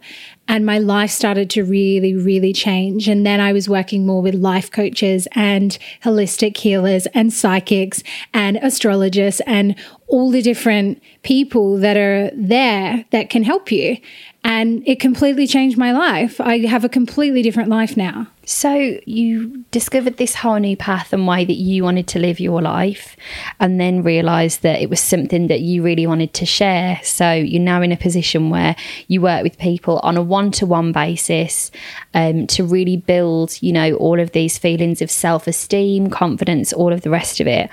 and 0.52 0.66
my 0.66 0.78
life 0.78 1.10
started 1.10 1.48
to 1.48 1.64
really, 1.64 2.14
really 2.14 2.52
change. 2.52 3.08
And 3.08 3.24
then 3.24 3.40
I 3.40 3.54
was 3.54 3.70
working 3.70 4.04
more 4.04 4.20
with 4.20 4.34
life 4.34 4.70
coaches 4.70 5.26
and 5.32 5.78
holistic 6.04 6.58
healers 6.58 7.06
and 7.14 7.32
psychics 7.32 8.02
and 8.34 8.62
astrologists 8.62 9.40
and 9.46 9.74
all 10.08 10.30
the 10.30 10.42
different 10.42 11.02
people 11.22 11.78
that 11.78 11.96
are 11.96 12.30
there 12.34 13.06
that 13.12 13.30
can 13.30 13.44
help 13.44 13.72
you. 13.72 13.96
And 14.44 14.86
it 14.86 15.00
completely 15.00 15.46
changed 15.46 15.78
my 15.78 15.90
life. 15.90 16.38
I 16.38 16.58
have 16.66 16.84
a 16.84 16.90
completely 16.90 17.40
different 17.40 17.70
life 17.70 17.96
now. 17.96 18.26
So 18.44 18.98
you 19.06 19.64
discovered 19.70 20.16
this 20.16 20.34
whole 20.34 20.58
new 20.58 20.76
path 20.76 21.12
and 21.12 21.28
way 21.28 21.44
that 21.44 21.52
you 21.52 21.84
wanted 21.84 22.08
to 22.08 22.18
live 22.18 22.40
your 22.40 22.60
life, 22.60 23.16
and 23.60 23.80
then 23.80 24.02
realised 24.02 24.62
that 24.62 24.80
it 24.80 24.90
was 24.90 25.00
something 25.00 25.46
that 25.46 25.60
you 25.60 25.82
really 25.82 26.08
wanted 26.08 26.34
to 26.34 26.46
share. 26.46 26.98
So 27.04 27.32
you're 27.32 27.62
now 27.62 27.82
in 27.82 27.92
a 27.92 27.96
position 27.96 28.50
where 28.50 28.74
you 29.06 29.20
work 29.20 29.44
with 29.44 29.58
people 29.58 30.00
on 30.02 30.16
a 30.16 30.22
one-to-one 30.22 30.90
basis 30.90 31.70
um, 32.14 32.48
to 32.48 32.64
really 32.64 32.96
build, 32.96 33.62
you 33.62 33.72
know, 33.72 33.94
all 33.94 34.18
of 34.18 34.32
these 34.32 34.58
feelings 34.58 35.00
of 35.00 35.10
self-esteem, 35.10 36.10
confidence, 36.10 36.72
all 36.72 36.92
of 36.92 37.02
the 37.02 37.10
rest 37.10 37.38
of 37.38 37.46
it. 37.46 37.70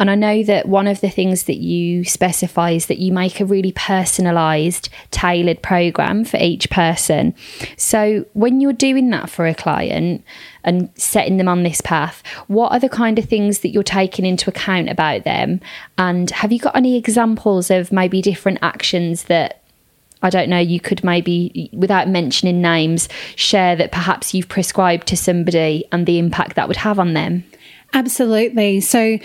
And 0.00 0.10
I 0.10 0.16
know 0.16 0.42
that 0.42 0.66
one 0.66 0.88
of 0.88 1.00
the 1.00 1.10
things 1.10 1.44
that 1.44 1.58
you 1.58 2.02
specify 2.04 2.70
is 2.70 2.86
that 2.86 2.98
you 2.98 3.12
make 3.12 3.38
a 3.38 3.44
really 3.44 3.72
personalised, 3.72 4.88
tailored 5.12 5.62
program 5.62 6.24
for 6.24 6.38
each 6.38 6.70
person. 6.70 7.34
So 7.76 8.24
when 8.32 8.60
you're 8.60 8.72
doing 8.72 9.10
that 9.10 9.30
for 9.30 9.46
a 9.46 9.54
client 9.54 10.07
client 10.08 10.24
and 10.64 10.90
setting 10.94 11.36
them 11.36 11.48
on 11.48 11.62
this 11.62 11.80
path, 11.80 12.22
what 12.46 12.72
are 12.72 12.80
the 12.80 12.88
kind 12.88 13.18
of 13.18 13.24
things 13.24 13.60
that 13.60 13.68
you're 13.68 13.82
taking 13.82 14.24
into 14.24 14.50
account 14.50 14.88
about 14.88 15.24
them? 15.24 15.60
And 15.96 16.30
have 16.30 16.52
you 16.52 16.58
got 16.58 16.76
any 16.76 16.96
examples 16.96 17.70
of 17.70 17.92
maybe 17.92 18.22
different 18.22 18.58
actions 18.62 19.24
that 19.24 19.62
I 20.20 20.30
don't 20.30 20.48
know, 20.48 20.58
you 20.58 20.80
could 20.80 21.04
maybe, 21.04 21.70
without 21.72 22.08
mentioning 22.08 22.60
names, 22.60 23.08
share 23.36 23.76
that 23.76 23.92
perhaps 23.92 24.34
you've 24.34 24.48
prescribed 24.48 25.06
to 25.08 25.16
somebody 25.16 25.84
and 25.92 26.06
the 26.06 26.18
impact 26.18 26.56
that 26.56 26.66
would 26.66 26.78
have 26.78 26.98
on 26.98 27.14
them? 27.14 27.44
Absolutely. 27.94 28.80
So, 28.80 29.18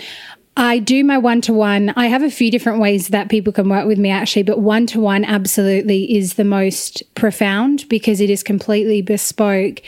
I 0.56 0.78
do 0.78 1.02
my 1.02 1.18
one 1.18 1.40
to 1.42 1.52
one. 1.52 1.92
I 1.96 2.06
have 2.06 2.22
a 2.22 2.30
few 2.30 2.50
different 2.50 2.78
ways 2.78 3.08
that 3.08 3.28
people 3.28 3.52
can 3.52 3.68
work 3.68 3.86
with 3.86 3.98
me 3.98 4.10
actually, 4.10 4.44
but 4.44 4.60
one 4.60 4.86
to 4.88 5.00
one 5.00 5.24
absolutely 5.24 6.16
is 6.16 6.34
the 6.34 6.44
most 6.44 7.02
profound 7.16 7.88
because 7.88 8.20
it 8.20 8.30
is 8.30 8.42
completely 8.44 9.02
bespoke 9.02 9.80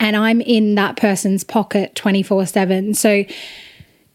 and 0.00 0.16
I'm 0.16 0.40
in 0.40 0.74
that 0.74 0.96
person's 0.96 1.44
pocket 1.44 1.94
24 1.94 2.46
7. 2.46 2.94
So, 2.94 3.24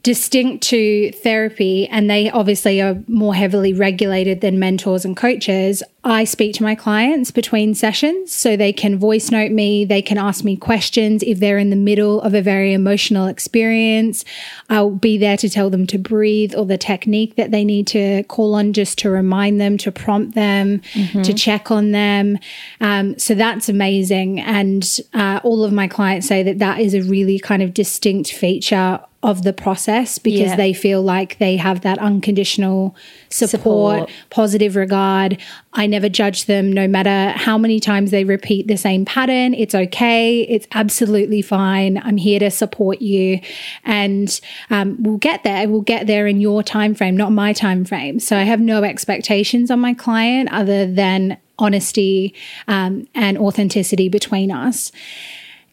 distinct 0.03 0.63
to 0.63 1.12
therapy, 1.24 1.88
and 1.88 2.07
they 2.07 2.29
obviously 2.29 2.79
are 2.79 2.95
more 3.07 3.33
heavily 3.33 3.74
regulated 3.74 4.41
than 4.41 4.59
mentors 4.59 5.03
and 5.03 5.17
coaches, 5.17 5.81
I 6.05 6.24
speak 6.24 6.53
to 6.55 6.63
my 6.63 6.75
clients 6.75 7.31
between 7.31 7.74
sessions 7.74 8.31
so 8.31 8.55
they 8.55 8.71
can 8.71 9.00
voice 9.00 9.31
note 9.31 9.51
me, 9.51 9.85
they 9.85 10.03
can 10.03 10.19
ask 10.19 10.43
me 10.43 10.55
questions 10.55 11.24
if 11.24 11.39
they're 11.39 11.57
in 11.57 11.71
the 11.71 11.75
middle 11.75 12.21
of 12.21 12.35
a 12.35 12.43
very 12.43 12.74
emotional 12.74 13.25
experience. 13.25 14.24
I'll 14.69 14.91
be 14.91 15.17
there 15.17 15.35
to 15.38 15.50
tell 15.50 15.71
them 15.71 15.88
to 15.88 15.97
breathe 15.97 16.53
or 16.55 16.63
the 16.63 16.77
technique 16.77 17.38
that 17.38 17.50
they 17.50 17.65
need 17.65 17.88
to 17.88 18.21
call 18.25 18.53
on 18.53 18.74
just 18.74 19.00
to 19.00 19.09
remind 19.09 19.59
them, 19.59 19.79
to 19.79 19.91
prompt 19.91 20.35
them, 20.35 20.81
mm-hmm. 20.93 21.24
to 21.24 21.33
check 21.33 21.71
on 21.71 21.91
them. 21.91 22.38
Um, 22.81 23.17
so 23.17 23.33
that's 23.33 23.67
amazing. 23.67 24.39
And 24.39 25.00
uh, 25.15 25.39
all 25.43 25.63
of 25.63 25.74
my 25.74 25.88
clients 25.88 26.27
say 26.27 26.43
that 26.43 26.59
that 26.59 26.81
is 26.81 26.93
a 26.93 27.01
really 27.01 27.39
kind 27.39 27.63
of 27.63 27.74
distinct 27.74 28.31
feature 28.31 29.00
of 29.25 29.41
the 29.41 29.53
process 29.53 30.19
because 30.19 30.50
yeah. 30.50 30.55
they 30.55 30.71
feel 30.71 31.01
like 31.01 31.39
they 31.39 31.57
have 31.57 31.81
that 31.81 31.97
unconditional 31.97 32.95
support, 33.29 34.10
support, 34.10 34.12
positive 34.29 34.75
regard. 34.75 35.38
I 35.74 35.88
never 35.88 36.10
judge 36.10 36.46
them 36.46 36.72
no 36.72 36.88
matter 36.88 37.38
how 37.38 37.58
many 37.58 37.79
times 37.79 38.12
they 38.12 38.24
repeat 38.24 38.67
the 38.67 38.77
same 38.77 39.05
pattern. 39.05 39.53
It's 39.53 39.75
okay. 39.75 40.41
It's 40.41 40.67
absolutely 40.72 41.41
fine. 41.41 41.98
I'm 42.03 42.17
here 42.17 42.39
to 42.39 42.51
support 42.51 43.01
you. 43.01 43.39
And 43.84 44.39
um, 44.70 45.01
we'll 45.01 45.17
get 45.17 45.44
there. 45.44 45.67
We'll 45.67 45.82
get 45.82 46.08
there 46.08 46.27
in 46.27 46.39
your 46.39 46.63
time 46.63 46.96
frame, 46.96 47.17
not 47.17 47.32
my 47.32 47.53
time 47.53 47.86
frame. 47.86 48.20
So 48.20 48.38
I 48.38 48.44
have 48.44 48.60
no 48.60 48.84
expectations 48.84 49.70
on 49.70 49.79
my 49.79 49.94
client 49.94 50.50
other 50.51 50.86
than 50.86 51.38
honesty 51.58 52.34
um, 52.67 53.08
and 53.15 53.38
authenticity 53.38 54.10
between 54.10 54.51
us. 54.51 54.91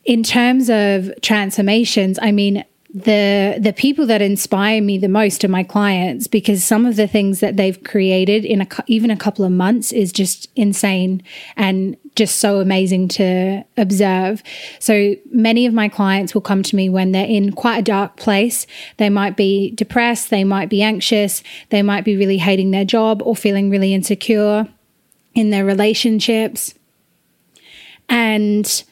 In 0.05 0.23
terms 0.23 0.69
of 0.69 1.13
transformations, 1.23 2.19
I 2.21 2.33
mean, 2.33 2.65
the 2.95 3.57
the 3.59 3.73
people 3.73 4.05
that 4.07 4.21
inspire 4.21 4.83
me 4.83 4.99
the 4.99 5.09
most 5.09 5.43
are 5.45 5.49
my 5.49 5.63
clients 5.63 6.27
because 6.27 6.63
some 6.63 6.85
of 6.85 6.97
the 6.97 7.09
things 7.09 7.41
that 7.41 7.57
they've 7.57 7.83
created 7.85 8.45
in 8.45 8.61
a, 8.61 8.69
even 8.87 9.11
a 9.11 9.17
couple 9.17 9.47
of 9.47 9.51
months 9.51 9.93
is 9.93 10.13
just 10.13 10.51
insane 10.57 11.23
and 11.57 11.97
just 12.17 12.39
so 12.39 12.61
amazing 12.61 13.09
to 13.09 13.65
observe. 13.79 14.43
So 14.79 15.17
many 15.31 15.65
of 15.65 15.73
my 15.73 15.89
clients 15.89 16.35
will 16.35 16.43
come 16.43 16.63
to 16.65 16.77
me 16.77 16.91
when 16.91 17.13
they're 17.13 17.27
in 17.27 17.53
quite 17.53 17.79
a 17.79 17.83
dark 17.83 18.17
place. 18.17 18.67
They 18.99 19.09
might 19.09 19.39
be 19.39 19.71
depressed, 19.71 20.29
they 20.29 20.45
might 20.45 20.69
be 20.69 20.83
anxious, 20.83 21.43
they 21.71 21.81
might 21.81 22.05
be 22.05 22.17
really 22.17 22.39
hating 22.39 22.73
their 22.73 22.85
job 22.85 23.23
or 23.23 23.35
feeling 23.35 23.71
really 23.71 23.95
insecure 23.95 24.69
in 25.35 25.49
their 25.49 25.65
relationships. 25.65 26.75
And 28.11 28.85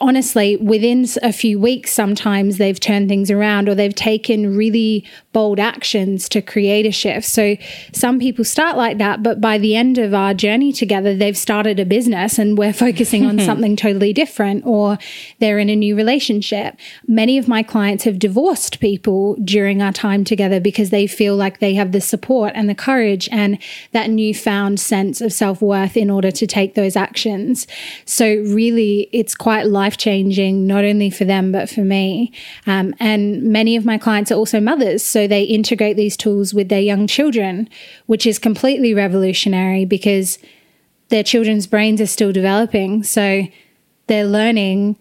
honestly, 0.00 0.56
within 0.56 1.06
a 1.22 1.32
few 1.32 1.58
weeks, 1.58 1.92
sometimes 1.92 2.56
they've 2.56 2.80
turned 2.80 3.08
things 3.08 3.30
around 3.30 3.68
or 3.68 3.74
they've 3.74 3.94
taken 3.94 4.56
really 4.56 5.04
bold 5.32 5.60
actions 5.60 6.28
to 6.30 6.40
create 6.40 6.86
a 6.86 6.90
shift. 6.90 7.26
So 7.26 7.56
some 7.92 8.18
people 8.18 8.44
start 8.44 8.76
like 8.76 8.98
that, 8.98 9.22
but 9.22 9.40
by 9.40 9.58
the 9.58 9.76
end 9.76 9.98
of 9.98 10.14
our 10.14 10.32
journey 10.32 10.72
together, 10.72 11.14
they've 11.14 11.36
started 11.36 11.78
a 11.78 11.84
business 11.84 12.38
and 12.38 12.56
we're 12.56 12.72
focusing 12.72 13.26
on 13.26 13.38
something 13.50 13.76
totally 13.76 14.12
different 14.12 14.64
or 14.64 14.98
they're 15.38 15.58
in 15.58 15.68
a 15.68 15.76
new 15.76 15.94
relationship. 15.94 16.76
Many 17.06 17.36
of 17.36 17.46
my 17.46 17.62
clients 17.62 18.04
have 18.04 18.18
divorced 18.18 18.80
people 18.80 19.36
during 19.44 19.82
our 19.82 19.92
time 19.92 20.24
together 20.24 20.60
because 20.60 20.90
they 20.90 21.06
feel 21.06 21.36
like 21.36 21.58
they 21.58 21.74
have 21.74 21.92
the 21.92 22.00
support 22.00 22.52
and 22.54 22.68
the 22.68 22.74
courage 22.74 23.28
and 23.30 23.58
that 23.92 24.08
newfound 24.08 24.80
sense 24.80 25.20
of 25.20 25.32
self 25.32 25.60
worth 25.60 25.96
in 25.96 26.10
order 26.10 26.30
to 26.30 26.46
take 26.46 26.74
those 26.74 26.96
actions. 26.96 27.66
So 28.04 28.26
really, 28.26 29.08
it's 29.12 29.34
quite 29.34 29.66
life 29.66 29.89
changing, 29.96 30.66
not 30.66 30.84
only 30.84 31.08
for 31.08 31.24
them, 31.24 31.52
but 31.52 31.70
for 31.70 31.82
me. 31.82 32.32
Um, 32.66 32.94
and 32.98 33.44
many 33.44 33.76
of 33.76 33.84
my 33.84 33.96
clients 33.96 34.32
are 34.32 34.36
also 34.36 34.60
mothers. 34.60 35.04
So 35.04 35.20
so 35.20 35.26
they 35.26 35.42
integrate 35.42 35.98
these 35.98 36.16
tools 36.16 36.54
with 36.54 36.70
their 36.70 36.80
young 36.80 37.06
children, 37.06 37.68
which 38.06 38.24
is 38.26 38.38
completely 38.38 38.94
revolutionary 38.94 39.84
because 39.84 40.38
their 41.10 41.22
children's 41.22 41.66
brains 41.66 42.00
are 42.00 42.06
still 42.06 42.32
developing. 42.32 43.02
So 43.02 43.42
they're 44.06 44.24
learning 44.24 44.96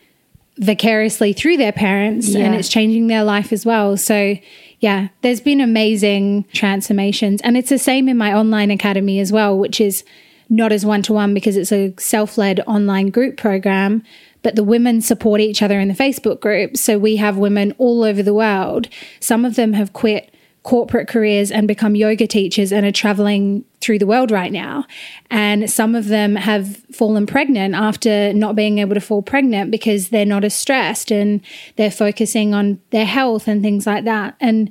vicariously 0.57 1.31
through 1.31 1.55
their 1.55 1.71
parents 1.71 2.27
yeah. 2.27 2.43
and 2.43 2.53
it's 2.53 2.67
changing 2.67 3.07
their 3.07 3.23
life 3.23 3.53
as 3.53 3.65
well. 3.65 3.95
So, 3.95 4.35
yeah, 4.81 5.07
there's 5.21 5.39
been 5.39 5.61
amazing 5.61 6.43
transformations. 6.51 7.39
And 7.43 7.55
it's 7.55 7.69
the 7.69 7.79
same 7.79 8.09
in 8.09 8.17
my 8.17 8.33
online 8.33 8.71
academy 8.71 9.21
as 9.21 9.31
well, 9.31 9.57
which 9.57 9.79
is 9.79 10.03
not 10.49 10.73
as 10.73 10.85
one 10.85 11.01
to 11.03 11.13
one 11.13 11.33
because 11.33 11.55
it's 11.55 11.71
a 11.71 11.93
self 11.97 12.37
led 12.37 12.59
online 12.67 13.09
group 13.09 13.37
program, 13.37 14.03
but 14.41 14.55
the 14.55 14.63
women 14.63 15.01
support 15.01 15.41
each 15.41 15.61
other 15.61 15.79
in 15.79 15.87
the 15.87 15.93
Facebook 15.93 16.39
group. 16.39 16.77
So 16.77 16.97
we 16.97 17.17
have 17.17 17.37
women 17.37 17.73
all 17.77 18.03
over 18.03 18.23
the 18.23 18.33
world. 18.33 18.87
Some 19.19 19.45
of 19.45 19.55
them 19.55 19.73
have 19.73 19.93
quit 19.93 20.33
corporate 20.63 21.07
careers 21.07 21.51
and 21.51 21.67
become 21.67 21.95
yoga 21.95 22.27
teachers 22.27 22.71
and 22.71 22.85
are 22.85 22.91
traveling 22.91 23.63
through 23.79 23.97
the 23.97 24.05
world 24.05 24.29
right 24.29 24.51
now. 24.51 24.85
And 25.31 25.69
some 25.69 25.95
of 25.95 26.09
them 26.09 26.35
have 26.35 26.77
fallen 26.93 27.25
pregnant 27.25 27.75
after 27.75 28.33
not 28.33 28.55
being 28.55 28.79
able 28.79 28.93
to 28.93 29.01
fall 29.01 29.21
pregnant 29.21 29.71
because 29.71 30.09
they're 30.09 30.25
not 30.25 30.43
as 30.43 30.53
stressed 30.53 31.11
and 31.11 31.41
they're 31.77 31.89
focusing 31.89 32.53
on 32.53 32.79
their 32.91 33.05
health 33.05 33.47
and 33.47 33.61
things 33.61 33.87
like 33.87 34.03
that. 34.03 34.35
And 34.39 34.69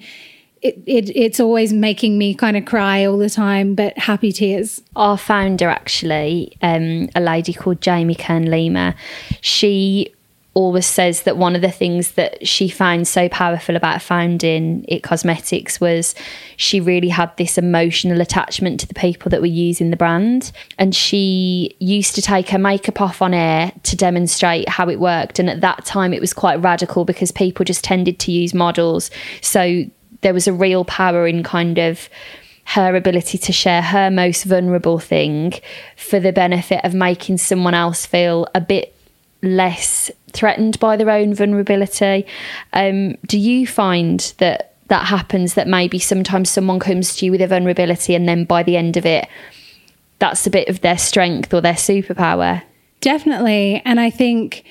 it, 0.62 0.82
it, 0.86 1.16
it's 1.16 1.40
always 1.40 1.72
making 1.72 2.18
me 2.18 2.34
kind 2.34 2.56
of 2.56 2.64
cry 2.64 3.04
all 3.04 3.18
the 3.18 3.30
time, 3.30 3.74
but 3.74 3.96
happy 3.98 4.32
tears. 4.32 4.82
Our 4.96 5.16
founder, 5.16 5.68
actually, 5.68 6.56
um, 6.62 7.08
a 7.14 7.20
lady 7.20 7.52
called 7.52 7.80
Jamie 7.80 8.14
Kern 8.14 8.50
Lima, 8.50 8.94
she 9.40 10.12
always 10.58 10.86
says 10.86 11.22
that 11.22 11.36
one 11.36 11.54
of 11.54 11.62
the 11.62 11.70
things 11.70 12.12
that 12.12 12.44
she 12.44 12.68
found 12.68 13.06
so 13.06 13.28
powerful 13.28 13.76
about 13.76 14.02
founding 14.02 14.84
It 14.88 15.04
Cosmetics 15.04 15.80
was 15.80 16.16
she 16.56 16.80
really 16.80 17.10
had 17.10 17.36
this 17.36 17.58
emotional 17.58 18.20
attachment 18.20 18.80
to 18.80 18.88
the 18.88 18.94
people 18.94 19.30
that 19.30 19.40
were 19.40 19.46
using 19.46 19.90
the 19.90 19.96
brand. 19.96 20.50
And 20.76 20.96
she 20.96 21.76
used 21.78 22.16
to 22.16 22.22
take 22.22 22.48
her 22.48 22.58
makeup 22.58 23.00
off 23.00 23.22
on 23.22 23.34
air 23.34 23.70
to 23.84 23.94
demonstrate 23.96 24.68
how 24.68 24.88
it 24.88 24.98
worked. 24.98 25.38
And 25.38 25.48
at 25.48 25.60
that 25.60 25.84
time, 25.84 26.12
it 26.12 26.20
was 26.20 26.32
quite 26.32 26.56
radical 26.56 27.04
because 27.04 27.30
people 27.30 27.64
just 27.64 27.84
tended 27.84 28.18
to 28.18 28.32
use 28.32 28.52
models. 28.52 29.12
So 29.40 29.84
there 30.20 30.34
was 30.34 30.46
a 30.46 30.52
real 30.52 30.84
power 30.84 31.26
in 31.26 31.42
kind 31.42 31.78
of 31.78 32.08
her 32.64 32.94
ability 32.94 33.38
to 33.38 33.52
share 33.52 33.80
her 33.80 34.10
most 34.10 34.44
vulnerable 34.44 34.98
thing 34.98 35.54
for 35.96 36.20
the 36.20 36.32
benefit 36.32 36.84
of 36.84 36.92
making 36.92 37.38
someone 37.38 37.72
else 37.74 38.04
feel 38.04 38.46
a 38.54 38.60
bit 38.60 38.94
less 39.42 40.10
threatened 40.32 40.78
by 40.78 40.96
their 40.96 41.10
own 41.10 41.34
vulnerability. 41.34 42.26
Um, 42.72 43.14
do 43.26 43.38
you 43.38 43.66
find 43.66 44.34
that 44.38 44.74
that 44.88 45.06
happens 45.06 45.54
that 45.54 45.68
maybe 45.68 45.98
sometimes 45.98 46.50
someone 46.50 46.78
comes 46.78 47.16
to 47.16 47.26
you 47.26 47.30
with 47.30 47.40
a 47.40 47.46
vulnerability 47.46 48.14
and 48.14 48.28
then 48.28 48.44
by 48.44 48.62
the 48.62 48.76
end 48.76 48.96
of 48.96 49.06
it, 49.06 49.28
that's 50.18 50.46
a 50.46 50.50
bit 50.50 50.68
of 50.68 50.80
their 50.80 50.98
strength 50.98 51.54
or 51.54 51.60
their 51.60 51.74
superpower? 51.74 52.62
Definitely. 53.00 53.80
And 53.84 54.00
I 54.00 54.10
think 54.10 54.64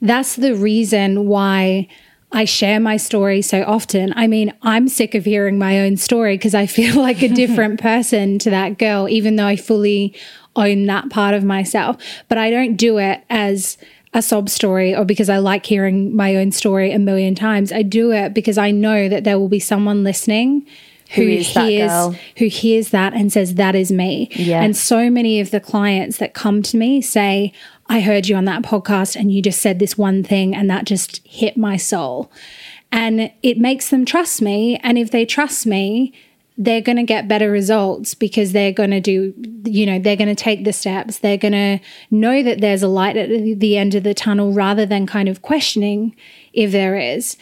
that's 0.00 0.36
the 0.36 0.54
reason 0.54 1.26
why 1.26 1.88
I 2.34 2.44
share 2.44 2.80
my 2.80 2.96
story 2.96 3.42
so 3.42 3.62
often. 3.62 4.12
I 4.16 4.26
mean, 4.26 4.52
I'm 4.60 4.88
sick 4.88 5.14
of 5.14 5.24
hearing 5.24 5.56
my 5.56 5.80
own 5.80 5.96
story 5.96 6.36
because 6.36 6.54
I 6.54 6.66
feel 6.66 6.96
like 7.00 7.22
a 7.22 7.28
different 7.28 7.80
person 7.80 8.38
to 8.40 8.50
that 8.50 8.76
girl, 8.76 9.08
even 9.08 9.36
though 9.36 9.46
I 9.46 9.54
fully 9.56 10.14
own 10.56 10.86
that 10.86 11.10
part 11.10 11.34
of 11.34 11.44
myself. 11.44 11.96
But 12.28 12.38
I 12.38 12.50
don't 12.50 12.74
do 12.74 12.98
it 12.98 13.22
as 13.30 13.78
a 14.12 14.20
sob 14.20 14.48
story 14.48 14.94
or 14.94 15.04
because 15.04 15.28
I 15.28 15.38
like 15.38 15.64
hearing 15.64 16.14
my 16.14 16.34
own 16.36 16.50
story 16.50 16.92
a 16.92 16.98
million 16.98 17.36
times. 17.36 17.72
I 17.72 17.82
do 17.82 18.12
it 18.12 18.34
because 18.34 18.58
I 18.58 18.72
know 18.72 19.08
that 19.08 19.22
there 19.22 19.38
will 19.38 19.48
be 19.48 19.60
someone 19.60 20.02
listening 20.02 20.66
who, 21.10 21.22
who 21.22 21.36
hears 21.36 22.16
who 22.38 22.46
hears 22.46 22.90
that 22.90 23.12
and 23.14 23.32
says 23.32 23.54
that 23.54 23.74
is 23.74 23.92
me. 23.92 24.28
Yeah. 24.32 24.62
And 24.62 24.76
so 24.76 25.10
many 25.10 25.40
of 25.40 25.50
the 25.50 25.60
clients 25.60 26.18
that 26.18 26.34
come 26.34 26.62
to 26.62 26.76
me 26.76 27.00
say, 27.00 27.52
I 27.86 28.00
heard 28.00 28.28
you 28.28 28.36
on 28.36 28.44
that 28.46 28.62
podcast 28.62 29.16
and 29.16 29.32
you 29.32 29.42
just 29.42 29.60
said 29.60 29.78
this 29.78 29.98
one 29.98 30.22
thing 30.22 30.54
and 30.54 30.70
that 30.70 30.84
just 30.84 31.26
hit 31.26 31.56
my 31.56 31.76
soul. 31.76 32.30
And 32.90 33.32
it 33.42 33.58
makes 33.58 33.90
them 33.90 34.04
trust 34.04 34.40
me. 34.40 34.76
And 34.78 34.96
if 34.96 35.10
they 35.10 35.26
trust 35.26 35.66
me, 35.66 36.12
they're 36.56 36.80
going 36.80 36.96
to 36.96 37.02
get 37.02 37.26
better 37.26 37.50
results 37.50 38.14
because 38.14 38.52
they're 38.52 38.72
going 38.72 38.92
to 38.92 39.00
do, 39.00 39.34
you 39.64 39.84
know, 39.84 39.98
they're 39.98 40.16
going 40.16 40.34
to 40.34 40.40
take 40.40 40.64
the 40.64 40.72
steps. 40.72 41.18
They're 41.18 41.36
going 41.36 41.52
to 41.52 41.80
know 42.12 42.42
that 42.44 42.60
there's 42.60 42.82
a 42.82 42.88
light 42.88 43.16
at 43.16 43.28
the 43.28 43.76
end 43.76 43.94
of 43.96 44.04
the 44.04 44.14
tunnel 44.14 44.52
rather 44.52 44.86
than 44.86 45.06
kind 45.06 45.28
of 45.28 45.42
questioning 45.42 46.14
if 46.52 46.70
there 46.70 46.96
is. 46.96 47.36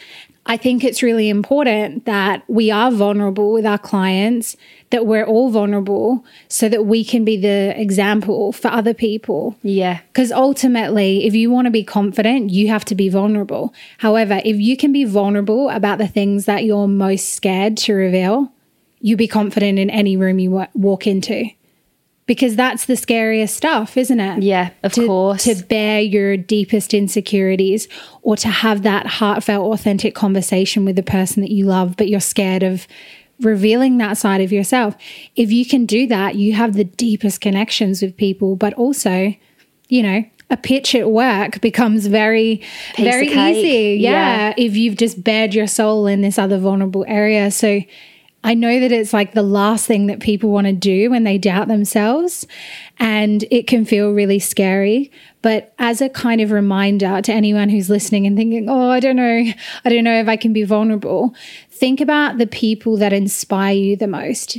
I 0.44 0.56
think 0.56 0.82
it's 0.82 1.02
really 1.02 1.28
important 1.28 2.04
that 2.04 2.42
we 2.48 2.70
are 2.70 2.90
vulnerable 2.90 3.52
with 3.52 3.64
our 3.64 3.78
clients, 3.78 4.56
that 4.90 5.06
we're 5.06 5.24
all 5.24 5.50
vulnerable 5.50 6.24
so 6.48 6.68
that 6.68 6.84
we 6.84 7.04
can 7.04 7.24
be 7.24 7.36
the 7.36 7.72
example 7.80 8.52
for 8.52 8.68
other 8.68 8.92
people. 8.92 9.56
Yeah. 9.62 10.00
Because 10.08 10.32
ultimately, 10.32 11.26
if 11.26 11.34
you 11.34 11.50
want 11.50 11.66
to 11.66 11.70
be 11.70 11.84
confident, 11.84 12.50
you 12.50 12.68
have 12.68 12.84
to 12.86 12.94
be 12.96 13.08
vulnerable. 13.08 13.72
However, 13.98 14.40
if 14.44 14.56
you 14.58 14.76
can 14.76 14.92
be 14.92 15.04
vulnerable 15.04 15.70
about 15.70 15.98
the 15.98 16.08
things 16.08 16.46
that 16.46 16.64
you're 16.64 16.88
most 16.88 17.30
scared 17.30 17.76
to 17.78 17.94
reveal, 17.94 18.52
you'll 19.00 19.18
be 19.18 19.28
confident 19.28 19.78
in 19.78 19.90
any 19.90 20.16
room 20.16 20.40
you 20.40 20.50
wa- 20.50 20.68
walk 20.74 21.06
into. 21.06 21.44
Because 22.26 22.54
that's 22.54 22.84
the 22.84 22.96
scariest 22.96 23.56
stuff, 23.56 23.96
isn't 23.96 24.20
it? 24.20 24.42
Yeah, 24.42 24.70
of 24.84 24.92
to, 24.92 25.06
course. 25.06 25.44
To 25.44 25.56
bear 25.64 26.00
your 26.00 26.36
deepest 26.36 26.94
insecurities 26.94 27.88
or 28.22 28.36
to 28.36 28.48
have 28.48 28.82
that 28.82 29.06
heartfelt, 29.06 29.72
authentic 29.74 30.14
conversation 30.14 30.84
with 30.84 30.94
the 30.94 31.02
person 31.02 31.42
that 31.42 31.50
you 31.50 31.66
love, 31.66 31.96
but 31.96 32.08
you're 32.08 32.20
scared 32.20 32.62
of 32.62 32.86
revealing 33.40 33.98
that 33.98 34.16
side 34.18 34.40
of 34.40 34.52
yourself. 34.52 34.94
If 35.34 35.50
you 35.50 35.66
can 35.66 35.84
do 35.84 36.06
that, 36.06 36.36
you 36.36 36.52
have 36.52 36.74
the 36.74 36.84
deepest 36.84 37.40
connections 37.40 38.00
with 38.00 38.16
people, 38.16 38.54
but 38.54 38.72
also, 38.74 39.34
you 39.88 40.02
know, 40.02 40.24
a 40.48 40.56
pitch 40.56 40.94
at 40.94 41.10
work 41.10 41.60
becomes 41.60 42.06
very, 42.06 42.58
Piece 42.94 43.04
very 43.04 43.26
easy. 43.26 44.00
Yeah, 44.00 44.48
Yeah. 44.48 44.54
If 44.56 44.76
you've 44.76 44.96
just 44.96 45.24
bared 45.24 45.54
your 45.54 45.66
soul 45.66 46.06
in 46.06 46.20
this 46.20 46.38
other 46.38 46.58
vulnerable 46.58 47.04
area. 47.08 47.50
So 47.50 47.80
I 48.44 48.54
know 48.54 48.80
that 48.80 48.90
it's 48.90 49.12
like 49.12 49.34
the 49.34 49.42
last 49.42 49.86
thing 49.86 50.08
that 50.08 50.18
people 50.20 50.50
want 50.50 50.66
to 50.66 50.72
do 50.72 51.10
when 51.10 51.22
they 51.22 51.38
doubt 51.38 51.68
themselves. 51.68 52.46
And 52.98 53.44
it 53.50 53.66
can 53.66 53.84
feel 53.84 54.12
really 54.12 54.40
scary. 54.40 55.12
But 55.42 55.72
as 55.78 56.00
a 56.00 56.08
kind 56.08 56.40
of 56.40 56.50
reminder 56.50 57.22
to 57.22 57.32
anyone 57.32 57.68
who's 57.68 57.88
listening 57.88 58.26
and 58.26 58.36
thinking, 58.36 58.68
oh, 58.68 58.90
I 58.90 59.00
don't 59.00 59.16
know, 59.16 59.44
I 59.84 59.88
don't 59.88 60.04
know 60.04 60.18
if 60.18 60.28
I 60.28 60.36
can 60.36 60.52
be 60.52 60.64
vulnerable, 60.64 61.34
think 61.70 62.00
about 62.00 62.38
the 62.38 62.46
people 62.46 62.96
that 62.96 63.12
inspire 63.12 63.74
you 63.74 63.96
the 63.96 64.08
most. 64.08 64.58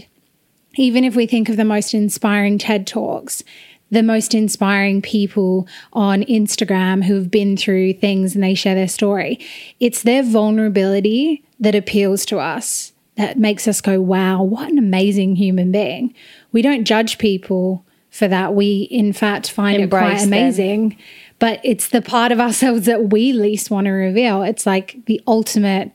Even 0.75 1.03
if 1.03 1.15
we 1.15 1.27
think 1.27 1.49
of 1.49 1.57
the 1.57 1.65
most 1.65 1.93
inspiring 1.93 2.57
TED 2.57 2.87
Talks, 2.87 3.43
the 3.91 4.01
most 4.01 4.33
inspiring 4.33 5.01
people 5.01 5.67
on 5.91 6.23
Instagram 6.23 7.03
who've 7.03 7.29
been 7.29 7.55
through 7.55 7.93
things 7.93 8.33
and 8.33 8.43
they 8.43 8.55
share 8.55 8.75
their 8.75 8.87
story, 8.87 9.39
it's 9.79 10.01
their 10.01 10.23
vulnerability 10.23 11.43
that 11.59 11.75
appeals 11.75 12.25
to 12.25 12.39
us 12.39 12.92
that 13.15 13.37
makes 13.37 13.67
us 13.67 13.81
go, 13.81 14.01
wow, 14.01 14.41
what 14.41 14.69
an 14.71 14.77
amazing 14.77 15.35
human 15.35 15.71
being. 15.71 16.13
We 16.51 16.61
don't 16.61 16.85
judge 16.85 17.17
people 17.17 17.85
for 18.09 18.27
that. 18.27 18.53
We, 18.53 18.83
in 18.91 19.13
fact, 19.13 19.51
find 19.51 19.77
it 19.77 19.83
Embrace 19.83 20.01
quite 20.01 20.19
them. 20.19 20.27
amazing. 20.27 20.97
But 21.39 21.59
it's 21.63 21.89
the 21.89 22.01
part 22.01 22.31
of 22.31 22.39
ourselves 22.39 22.85
that 22.85 23.09
we 23.09 23.33
least 23.33 23.69
want 23.69 23.85
to 23.85 23.91
reveal. 23.91 24.43
It's 24.43 24.65
like 24.65 24.97
the 25.05 25.21
ultimate 25.27 25.91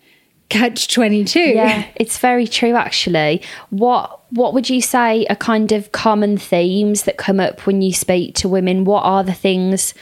catch 0.48 0.88
22. 0.88 1.40
Yeah, 1.40 1.86
it's 1.96 2.18
very 2.18 2.46
true 2.46 2.74
actually. 2.74 3.42
What 3.70 4.20
what 4.30 4.52
would 4.54 4.68
you 4.68 4.80
say 4.80 5.26
are 5.26 5.36
kind 5.36 5.72
of 5.72 5.92
common 5.92 6.36
themes 6.36 7.04
that 7.04 7.16
come 7.16 7.40
up 7.40 7.66
when 7.66 7.82
you 7.82 7.92
speak 7.92 8.34
to 8.36 8.48
women? 8.48 8.84
What 8.84 9.02
are 9.02 9.24
the 9.24 9.32
things 9.32 9.94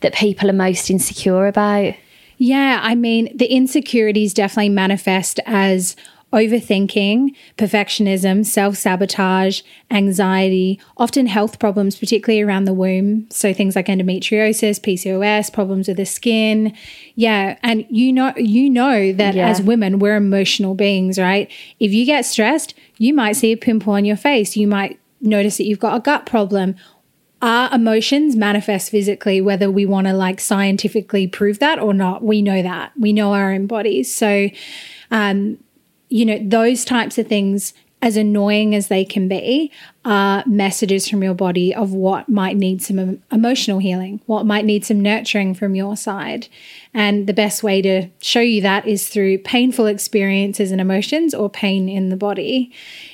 that 0.00 0.14
people 0.14 0.48
are 0.48 0.54
most 0.54 0.90
insecure 0.90 1.46
about? 1.46 1.94
Yeah, 2.38 2.80
I 2.82 2.94
mean, 2.94 3.36
the 3.36 3.46
insecurities 3.46 4.34
definitely 4.34 4.70
manifest 4.70 5.38
as 5.46 5.94
overthinking, 6.32 7.34
perfectionism, 7.58 8.44
self 8.44 8.76
sabotage, 8.76 9.62
anxiety, 9.90 10.80
often 10.96 11.26
health 11.26 11.58
problems, 11.58 11.98
particularly 11.98 12.42
around 12.42 12.64
the 12.64 12.72
womb. 12.72 13.26
So 13.30 13.52
things 13.52 13.76
like 13.76 13.86
endometriosis, 13.86 14.80
PCOS, 14.80 15.52
problems 15.52 15.88
with 15.88 15.98
the 15.98 16.06
skin. 16.06 16.74
Yeah, 17.14 17.58
and 17.62 17.84
you 17.88 18.12
know, 18.12 18.32
you 18.36 18.70
know 18.70 19.12
that 19.12 19.34
Yeah. 19.34 19.48
as 19.48 19.62
women, 19.62 19.98
we're 19.98 20.16
emotional 20.16 20.74
beings, 20.74 21.18
right? 21.18 21.50
If 21.78 21.92
you 21.92 22.04
get 22.06 22.24
stressed, 22.24 22.74
you 22.98 23.14
might 23.14 23.36
see 23.36 23.52
a 23.52 23.56
pimple 23.56 23.92
on 23.92 24.04
your 24.04 24.16
face. 24.16 24.56
You 24.56 24.66
might 24.68 24.98
notice 25.20 25.58
that 25.58 25.66
you've 25.66 25.78
got 25.78 25.96
a 25.96 26.00
gut 26.00 26.26
problem 26.26 26.74
our 27.42 27.74
emotions 27.74 28.36
manifest 28.36 28.88
physically, 28.92 29.40
whether 29.40 29.68
we 29.68 29.84
want 29.84 30.06
to 30.06 30.12
like 30.12 30.38
scientifically 30.38 31.26
prove 31.26 31.58
that 31.58 31.76
or 31.80 31.92
not. 31.92 32.22
We 32.22 32.40
know 32.40 32.62
that. 32.62 32.92
We 32.96 33.12
know 33.12 33.32
our 33.32 33.52
own 33.52 33.66
bodies. 33.66 34.14
So, 34.14 34.48
um, 35.10 35.58
you 36.12 36.26
know, 36.26 36.38
those 36.42 36.84
types 36.84 37.16
of 37.16 37.26
things, 37.26 37.72
as 38.02 38.16
annoying 38.18 38.74
as 38.74 38.88
they 38.88 39.04
can 39.04 39.28
be, 39.28 39.72
are 40.04 40.44
messages 40.46 41.08
from 41.08 41.22
your 41.22 41.32
body 41.34 41.74
of 41.74 41.94
what 41.94 42.28
might 42.28 42.56
need 42.56 42.82
some 42.82 43.22
emotional 43.30 43.78
healing, 43.78 44.20
what 44.26 44.44
might 44.44 44.66
need 44.66 44.84
some 44.84 45.00
nurturing 45.00 45.54
from 45.54 45.74
your 45.74 45.96
side. 45.96 46.48
And 46.92 47.26
the 47.26 47.32
best 47.32 47.62
way 47.62 47.80
to 47.80 48.08
show 48.20 48.40
you 48.40 48.60
that 48.60 48.86
is 48.86 49.08
through 49.08 49.38
painful 49.38 49.86
experiences 49.86 50.70
and 50.70 50.80
emotions 50.82 51.32
or 51.32 51.48
pain 51.48 51.88
in 51.88 52.10
the 52.10 52.16
body. 52.16 52.70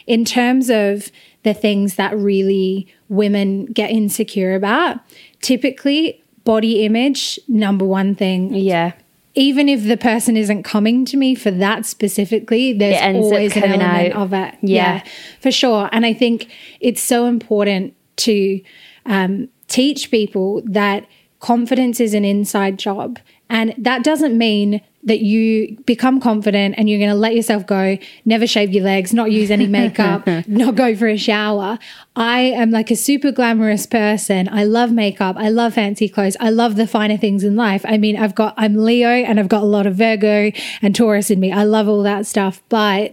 In 0.09 0.25
terms 0.25 0.69
of 0.69 1.13
the 1.45 1.55
things 1.55 1.95
that 1.95 2.17
really 2.17 2.89
women 3.09 3.67
get 3.67 3.91
insecure 3.91 4.57
about, 4.57 4.99
typically 5.41 6.25
body 6.43 6.85
image, 6.85 7.39
number 7.47 7.85
one 7.85 8.17
thing 8.17 8.53
Yeah. 8.55 8.93
Even 9.38 9.68
if 9.68 9.85
the 9.85 9.96
person 9.96 10.37
isn't 10.37 10.64
coming 10.64 11.05
to 11.05 11.16
me 11.16 11.35
for 11.37 11.53
that 11.53 11.87
specifically, 11.87 12.72
there's 12.72 12.96
It 12.96 13.03
ends 13.03 13.18
up 13.18 13.33
always 13.33 13.55
an 13.57 13.62
coming 13.62 13.81
element 13.81 14.14
out. 14.14 14.22
of 14.22 14.33
it. 14.35 14.55
Yeah. 14.62 15.05
for 15.40 15.53
sure. 15.53 15.88
And 15.92 16.05
I 16.05 16.12
think 16.12 16.48
it's 16.81 17.01
so 17.01 17.27
important 17.27 17.94
to 18.16 18.61
um, 19.07 19.48
teach 19.68 20.11
people 20.11 20.61
that 20.64 21.07
confidence 21.38 22.01
is 22.01 22.14
an 22.14 22.24
inside 22.24 22.79
job. 22.81 23.20
And 23.48 23.74
that 23.79 24.03
doesn't 24.03 24.37
mean 24.37 24.81
that 25.05 25.21
you 25.21 25.77
become 25.87 26.21
confident 26.21 26.75
and 26.77 26.91
you're 26.91 26.99
going 26.99 27.11
to 27.11 27.15
let 27.17 27.35
yourself 27.35 27.67
go, 27.67 27.97
never 28.25 28.47
shave 28.47 28.73
your 28.73 28.85
legs, 28.85 29.15
not 29.15 29.31
use 29.31 29.51
any 29.51 29.67
makeup, 29.67 30.27
not 30.49 30.75
go 30.75 30.95
for 30.97 31.07
a 31.07 31.17
shower. 31.17 31.79
I 32.17 32.41
am 32.41 32.71
like 32.73 32.91
a 32.91 32.97
super 32.97 33.31
glamorous 33.31 33.87
person. 33.87 34.49
I 34.51 34.65
love 34.65 34.91
makeup. 34.91 35.37
I 35.39 35.51
love 35.51 35.75
fancy 35.75 36.09
clothes. 36.09 36.37
I 36.41 36.51
love 36.51 36.75
the 36.77 36.87
finer 36.87 37.17
things 37.17 37.45
in 37.45 37.55
life. 37.55 37.85
I 37.89 37.97
mean, 37.97 38.17
I've 38.17 38.35
got, 38.35 38.55
I'm 38.57 38.77
Leo 38.77 39.09
and 39.09 39.39
I've 39.39 39.49
got 39.49 39.63
a 39.63 39.67
lot 39.67 39.87
of 39.87 39.95
Virgo 39.95 40.51
and 40.83 40.95
Taurus 40.97 41.31
in 41.31 41.39
me. 41.39 41.53
I 41.53 41.63
love 41.63 41.89
all 41.89 42.03
that 42.03 42.27
stuff. 42.27 42.61
But 42.69 43.13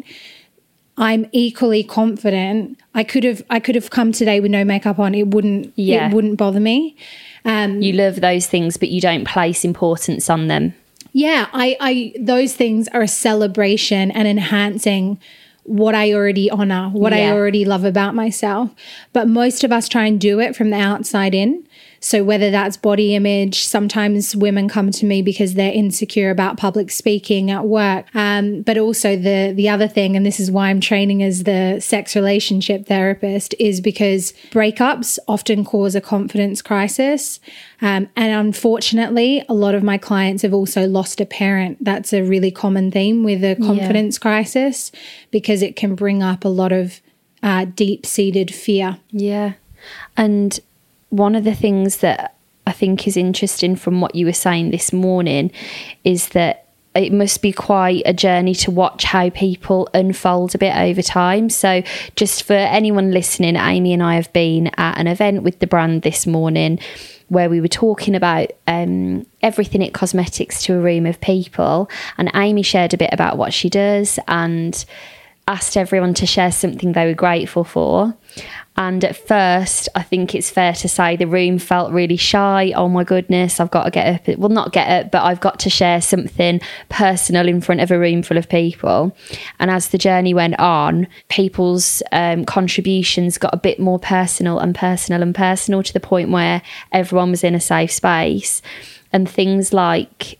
I'm 0.97 1.27
equally 1.31 1.83
confident. 1.83 2.79
I 2.93 3.03
could 3.03 3.23
have 3.25 3.43
I 3.49 3.59
could 3.59 3.75
have 3.75 3.89
come 3.89 4.11
today 4.11 4.39
with 4.39 4.51
no 4.51 4.63
makeup 4.63 4.97
on. 4.97 5.13
It 5.13 5.27
wouldn't 5.27 5.73
Yeah. 5.75 6.07
it 6.09 6.13
wouldn't 6.13 6.37
bother 6.37 6.59
me. 6.61 6.95
Um, 7.43 7.81
You 7.81 7.93
love 7.93 8.21
those 8.21 8.47
things, 8.47 8.77
but 8.77 8.89
you 8.89 9.01
don't 9.01 9.25
place 9.27 9.65
importance 9.65 10.29
on 10.29 10.47
them. 10.47 10.73
Yeah, 11.15 11.47
I, 11.53 11.77
I 11.79 12.13
those 12.19 12.55
things 12.55 12.89
are 12.89 13.01
a 13.01 13.07
celebration 13.07 14.11
and 14.11 14.27
enhancing 14.27 15.17
what 15.63 15.95
I 15.95 16.11
already 16.11 16.49
honor, 16.51 16.89
what 16.89 17.13
I 17.13 17.31
already 17.31 17.63
love 17.63 17.85
about 17.85 18.15
myself. 18.15 18.69
But 19.13 19.29
most 19.29 19.63
of 19.63 19.71
us 19.71 19.87
try 19.87 20.07
and 20.07 20.19
do 20.19 20.41
it 20.41 20.57
from 20.57 20.71
the 20.71 20.77
outside 20.77 21.33
in. 21.33 21.65
So 22.05 22.23
whether 22.23 22.51
that's 22.51 22.77
body 22.77 23.15
image, 23.15 23.63
sometimes 23.65 24.35
women 24.35 24.69
come 24.69 24.91
to 24.91 25.07
me 25.07 25.23
because 25.23 25.55
they're 25.55 25.73
insecure 25.73 26.29
about 26.29 26.55
public 26.55 26.91
speaking 26.91 27.49
at 27.49 27.65
work. 27.65 28.05
Um, 28.13 28.61
but 28.61 28.77
also 28.77 29.15
the 29.15 29.53
the 29.55 29.69
other 29.69 29.87
thing, 29.87 30.15
and 30.15 30.23
this 30.23 30.39
is 30.39 30.51
why 30.51 30.69
I'm 30.69 30.79
training 30.79 31.23
as 31.23 31.45
the 31.45 31.79
sex 31.79 32.15
relationship 32.15 32.85
therapist, 32.85 33.55
is 33.57 33.81
because 33.81 34.33
breakups 34.51 35.17
often 35.27 35.65
cause 35.65 35.95
a 35.95 35.99
confidence 35.99 36.61
crisis. 36.61 37.39
Um, 37.81 38.07
and 38.15 38.31
unfortunately, 38.31 39.43
a 39.49 39.55
lot 39.55 39.73
of 39.73 39.81
my 39.81 39.97
clients 39.97 40.43
have 40.43 40.53
also 40.53 40.85
lost 40.87 41.19
a 41.19 41.25
parent. 41.25 41.83
That's 41.83 42.13
a 42.13 42.21
really 42.21 42.51
common 42.51 42.91
theme 42.91 43.23
with 43.23 43.43
a 43.43 43.55
confidence 43.55 44.19
crisis 44.19 44.91
because 45.31 45.63
it 45.63 45.75
can 45.75 45.95
bring 45.95 46.21
up 46.21 46.45
a 46.45 46.49
lot 46.49 46.71
of 46.71 47.01
uh, 47.41 47.65
deep 47.65 48.05
seated 48.05 48.53
fear. 48.53 48.99
Yeah. 49.09 49.53
And 50.15 50.59
one 51.15 51.35
of 51.35 51.43
the 51.43 51.55
things 51.55 51.97
that 51.97 52.35
I 52.67 52.71
think 52.71 53.07
is 53.07 53.15
interesting 53.15 53.75
from 53.75 54.01
what 54.01 54.15
you 54.15 54.25
were 54.25 54.33
saying 54.33 54.71
this 54.71 54.91
morning 54.91 55.51
is 56.03 56.29
that 56.29 56.65
it 56.95 57.11
must 57.11 57.41
be 57.41 57.51
quite 57.51 58.03
a 58.05 58.13
journey 58.13 58.55
to 58.55 58.71
watch 58.71 59.03
how 59.03 59.29
people 59.29 59.89
unfold 59.93 60.55
a 60.55 60.57
bit 60.57 60.75
over 60.75 61.01
time. 61.01 61.49
So, 61.49 61.83
just 62.15 62.43
for 62.43 62.53
anyone 62.53 63.11
listening, 63.11 63.57
Amy 63.57 63.93
and 63.93 64.01
I 64.01 64.15
have 64.15 64.31
been 64.31 64.67
at 64.77 64.97
an 64.97 65.07
event 65.07 65.43
with 65.43 65.59
the 65.59 65.67
brand 65.67 66.03
this 66.03 66.25
morning 66.25 66.79
where 67.27 67.49
we 67.49 67.59
were 67.59 67.67
talking 67.67 68.15
about 68.15 68.51
um, 68.67 69.25
everything 69.41 69.81
It 69.81 69.93
Cosmetics 69.93 70.63
to 70.63 70.75
a 70.75 70.79
room 70.79 71.05
of 71.05 71.19
people. 71.19 71.89
And 72.17 72.31
Amy 72.33 72.61
shared 72.61 72.93
a 72.93 72.97
bit 72.97 73.09
about 73.11 73.37
what 73.37 73.53
she 73.53 73.69
does 73.69 74.19
and 74.27 74.85
asked 75.47 75.75
everyone 75.75 76.13
to 76.15 76.25
share 76.25 76.51
something 76.51 76.93
they 76.93 77.05
were 77.05 77.13
grateful 77.13 77.63
for. 77.63 78.15
And 78.77 79.05
at 79.05 79.15
first, 79.15 79.87
I 79.95 80.03
think 80.03 80.35
it's 80.35 80.49
fair 80.49 80.73
to 80.73 80.89
say 80.89 81.15
the 81.15 81.27
room 81.27 81.59
felt 81.59 81.93
really 81.93 82.17
shy. 82.17 82.73
Oh 82.75 82.89
my 82.89 83.05
goodness, 83.05 83.59
I've 83.59 83.71
got 83.71 83.85
to 83.85 83.91
get 83.91 84.29
up. 84.29 84.37
Well, 84.37 84.49
not 84.49 84.73
get 84.73 84.89
up, 84.89 85.11
but 85.11 85.23
I've 85.23 85.39
got 85.39 85.59
to 85.61 85.69
share 85.69 86.01
something 86.01 86.59
personal 86.89 87.47
in 87.47 87.61
front 87.61 87.79
of 87.81 87.89
a 87.91 87.97
room 87.97 88.21
full 88.21 88.37
of 88.37 88.49
people. 88.49 89.15
And 89.59 89.71
as 89.71 89.89
the 89.89 89.97
journey 89.97 90.33
went 90.33 90.59
on, 90.59 91.07
people's 91.29 92.03
um, 92.11 92.43
contributions 92.43 93.37
got 93.37 93.53
a 93.53 93.57
bit 93.57 93.79
more 93.79 93.99
personal 93.99 94.59
and 94.59 94.75
personal 94.75 95.21
and 95.21 95.33
personal 95.33 95.81
to 95.81 95.93
the 95.93 96.01
point 96.01 96.29
where 96.29 96.61
everyone 96.91 97.31
was 97.31 97.43
in 97.43 97.55
a 97.55 97.61
safe 97.61 97.91
space. 97.91 98.61
And 99.13 99.29
things 99.29 99.71
like 99.71 100.37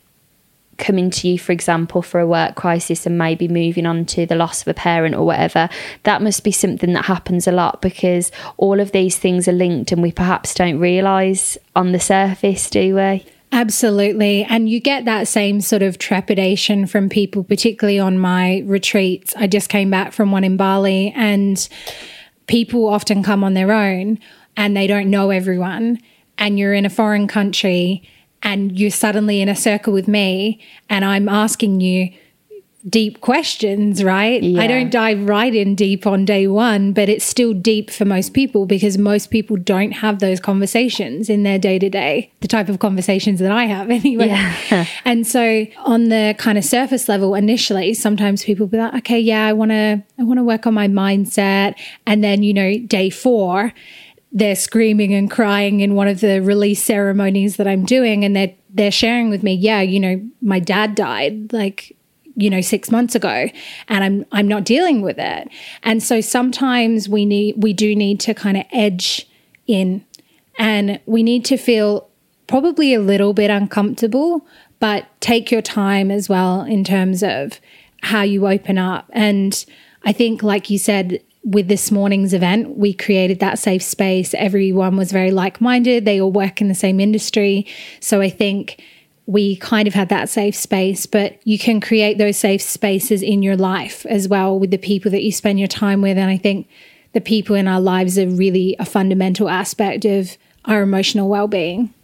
coming 0.78 1.10
to 1.10 1.28
you, 1.28 1.38
for 1.38 1.52
example, 1.52 2.02
for 2.02 2.20
a 2.20 2.26
work 2.26 2.54
crisis 2.54 3.06
and 3.06 3.18
maybe 3.18 3.48
moving 3.48 3.86
on 3.86 4.04
to 4.06 4.26
the 4.26 4.34
loss 4.34 4.62
of 4.62 4.68
a 4.68 4.74
parent 4.74 5.14
or 5.14 5.24
whatever, 5.24 5.68
that 6.02 6.22
must 6.22 6.44
be 6.44 6.52
something 6.52 6.92
that 6.92 7.06
happens 7.06 7.46
a 7.46 7.52
lot 7.52 7.80
because 7.82 8.30
all 8.56 8.80
of 8.80 8.92
these 8.92 9.18
things 9.18 9.48
are 9.48 9.52
linked 9.52 9.92
and 9.92 10.02
we 10.02 10.12
perhaps 10.12 10.54
don't 10.54 10.78
realise 10.78 11.56
on 11.74 11.92
the 11.92 12.00
surface, 12.00 12.68
do 12.70 12.96
we? 12.96 13.26
Absolutely. 13.52 14.44
And 14.44 14.68
you 14.68 14.80
get 14.80 15.04
that 15.04 15.28
same 15.28 15.60
sort 15.60 15.82
of 15.82 15.98
trepidation 15.98 16.86
from 16.86 17.08
people, 17.08 17.44
particularly 17.44 17.98
on 17.98 18.18
my 18.18 18.62
retreats. 18.66 19.34
I 19.36 19.46
just 19.46 19.68
came 19.68 19.90
back 19.90 20.12
from 20.12 20.32
one 20.32 20.44
in 20.44 20.56
Bali, 20.56 21.12
and 21.16 21.66
people 22.46 22.88
often 22.88 23.22
come 23.22 23.44
on 23.44 23.54
their 23.54 23.72
own 23.72 24.18
and 24.56 24.76
they 24.76 24.86
don't 24.86 25.10
know 25.10 25.30
everyone. 25.30 25.98
And 26.38 26.58
you're 26.58 26.74
in 26.74 26.84
a 26.84 26.90
foreign 26.90 27.28
country 27.28 28.08
and 28.46 28.78
you're 28.78 28.90
suddenly 28.90 29.42
in 29.42 29.48
a 29.48 29.56
circle 29.56 29.92
with 29.92 30.06
me 30.06 30.60
and 30.88 31.04
I'm 31.04 31.28
asking 31.28 31.80
you 31.80 32.12
deep 32.88 33.20
questions, 33.20 34.04
right? 34.04 34.40
Yeah. 34.40 34.62
I 34.62 34.68
don't 34.68 34.90
dive 34.90 35.28
right 35.28 35.52
in 35.52 35.74
deep 35.74 36.06
on 36.06 36.24
day 36.24 36.46
one, 36.46 36.92
but 36.92 37.08
it's 37.08 37.24
still 37.24 37.52
deep 37.52 37.90
for 37.90 38.04
most 38.04 38.32
people 38.32 38.64
because 38.64 38.96
most 38.96 39.32
people 39.32 39.56
don't 39.56 39.90
have 39.90 40.20
those 40.20 40.38
conversations 40.38 41.28
in 41.28 41.42
their 41.42 41.58
day 41.58 41.80
to 41.80 41.90
day, 41.90 42.30
the 42.40 42.46
type 42.46 42.68
of 42.68 42.78
conversations 42.78 43.40
that 43.40 43.50
I 43.50 43.64
have 43.64 43.90
anyway. 43.90 44.28
Yeah. 44.28 44.86
and 45.04 45.26
so 45.26 45.66
on 45.78 46.10
the 46.10 46.36
kind 46.38 46.56
of 46.56 46.64
surface 46.64 47.08
level 47.08 47.34
initially, 47.34 47.94
sometimes 47.94 48.44
people 48.44 48.68
be 48.68 48.78
like, 48.78 48.94
okay, 48.94 49.18
yeah, 49.18 49.46
I 49.46 49.52
want 49.52 49.72
to, 49.72 50.04
I 50.18 50.22
want 50.22 50.38
to 50.38 50.44
work 50.44 50.68
on 50.68 50.74
my 50.74 50.86
mindset. 50.86 51.74
And 52.06 52.22
then, 52.22 52.44
you 52.44 52.54
know, 52.54 52.78
day 52.78 53.10
four, 53.10 53.72
they're 54.32 54.56
screaming 54.56 55.14
and 55.14 55.30
crying 55.30 55.80
in 55.80 55.94
one 55.94 56.08
of 56.08 56.20
the 56.20 56.40
release 56.40 56.82
ceremonies 56.82 57.56
that 57.56 57.66
I'm 57.66 57.84
doing 57.84 58.24
and 58.24 58.34
they're 58.34 58.54
they're 58.70 58.90
sharing 58.90 59.30
with 59.30 59.42
me, 59.42 59.54
yeah, 59.54 59.80
you 59.80 59.98
know, 59.98 60.20
my 60.42 60.58
dad 60.58 60.94
died 60.94 61.52
like 61.52 61.96
you 62.38 62.50
know 62.50 62.60
6 62.60 62.90
months 62.90 63.14
ago 63.14 63.48
and 63.88 64.04
I'm 64.04 64.26
I'm 64.32 64.48
not 64.48 64.64
dealing 64.64 65.00
with 65.00 65.18
it. 65.18 65.48
And 65.82 66.02
so 66.02 66.20
sometimes 66.20 67.08
we 67.08 67.24
need 67.24 67.62
we 67.62 67.72
do 67.72 67.96
need 67.96 68.20
to 68.20 68.34
kind 68.34 68.56
of 68.56 68.64
edge 68.72 69.28
in 69.66 70.04
and 70.58 71.00
we 71.06 71.22
need 71.22 71.44
to 71.46 71.56
feel 71.56 72.08
probably 72.46 72.94
a 72.94 73.00
little 73.00 73.32
bit 73.32 73.50
uncomfortable, 73.50 74.46
but 74.78 75.06
take 75.20 75.50
your 75.50 75.62
time 75.62 76.10
as 76.10 76.28
well 76.28 76.62
in 76.62 76.84
terms 76.84 77.22
of 77.22 77.60
how 78.02 78.22
you 78.22 78.46
open 78.46 78.78
up 78.78 79.10
and 79.12 79.64
I 80.04 80.12
think 80.12 80.42
like 80.42 80.70
you 80.70 80.78
said 80.78 81.20
with 81.46 81.68
this 81.68 81.92
morning's 81.92 82.34
event, 82.34 82.76
we 82.76 82.92
created 82.92 83.38
that 83.38 83.56
safe 83.58 83.82
space. 83.82 84.34
Everyone 84.34 84.96
was 84.96 85.12
very 85.12 85.30
like 85.30 85.60
minded, 85.60 86.04
they 86.04 86.20
all 86.20 86.32
work 86.32 86.60
in 86.60 86.66
the 86.66 86.74
same 86.74 86.98
industry. 86.98 87.64
So 88.00 88.20
I 88.20 88.28
think 88.28 88.82
we 89.26 89.54
kind 89.56 89.86
of 89.86 89.94
had 89.94 90.08
that 90.08 90.28
safe 90.28 90.56
space, 90.56 91.06
but 91.06 91.38
you 91.44 91.56
can 91.56 91.80
create 91.80 92.18
those 92.18 92.36
safe 92.36 92.62
spaces 92.62 93.22
in 93.22 93.44
your 93.44 93.56
life 93.56 94.04
as 94.06 94.28
well 94.28 94.58
with 94.58 94.72
the 94.72 94.76
people 94.76 95.10
that 95.12 95.22
you 95.22 95.30
spend 95.30 95.60
your 95.60 95.68
time 95.68 96.02
with. 96.02 96.18
And 96.18 96.30
I 96.30 96.36
think 96.36 96.68
the 97.12 97.20
people 97.20 97.54
in 97.54 97.68
our 97.68 97.80
lives 97.80 98.18
are 98.18 98.28
really 98.28 98.74
a 98.80 98.84
fundamental 98.84 99.48
aspect 99.48 100.04
of 100.04 100.36
our 100.64 100.82
emotional 100.82 101.28
well 101.28 101.48
being. 101.48 101.94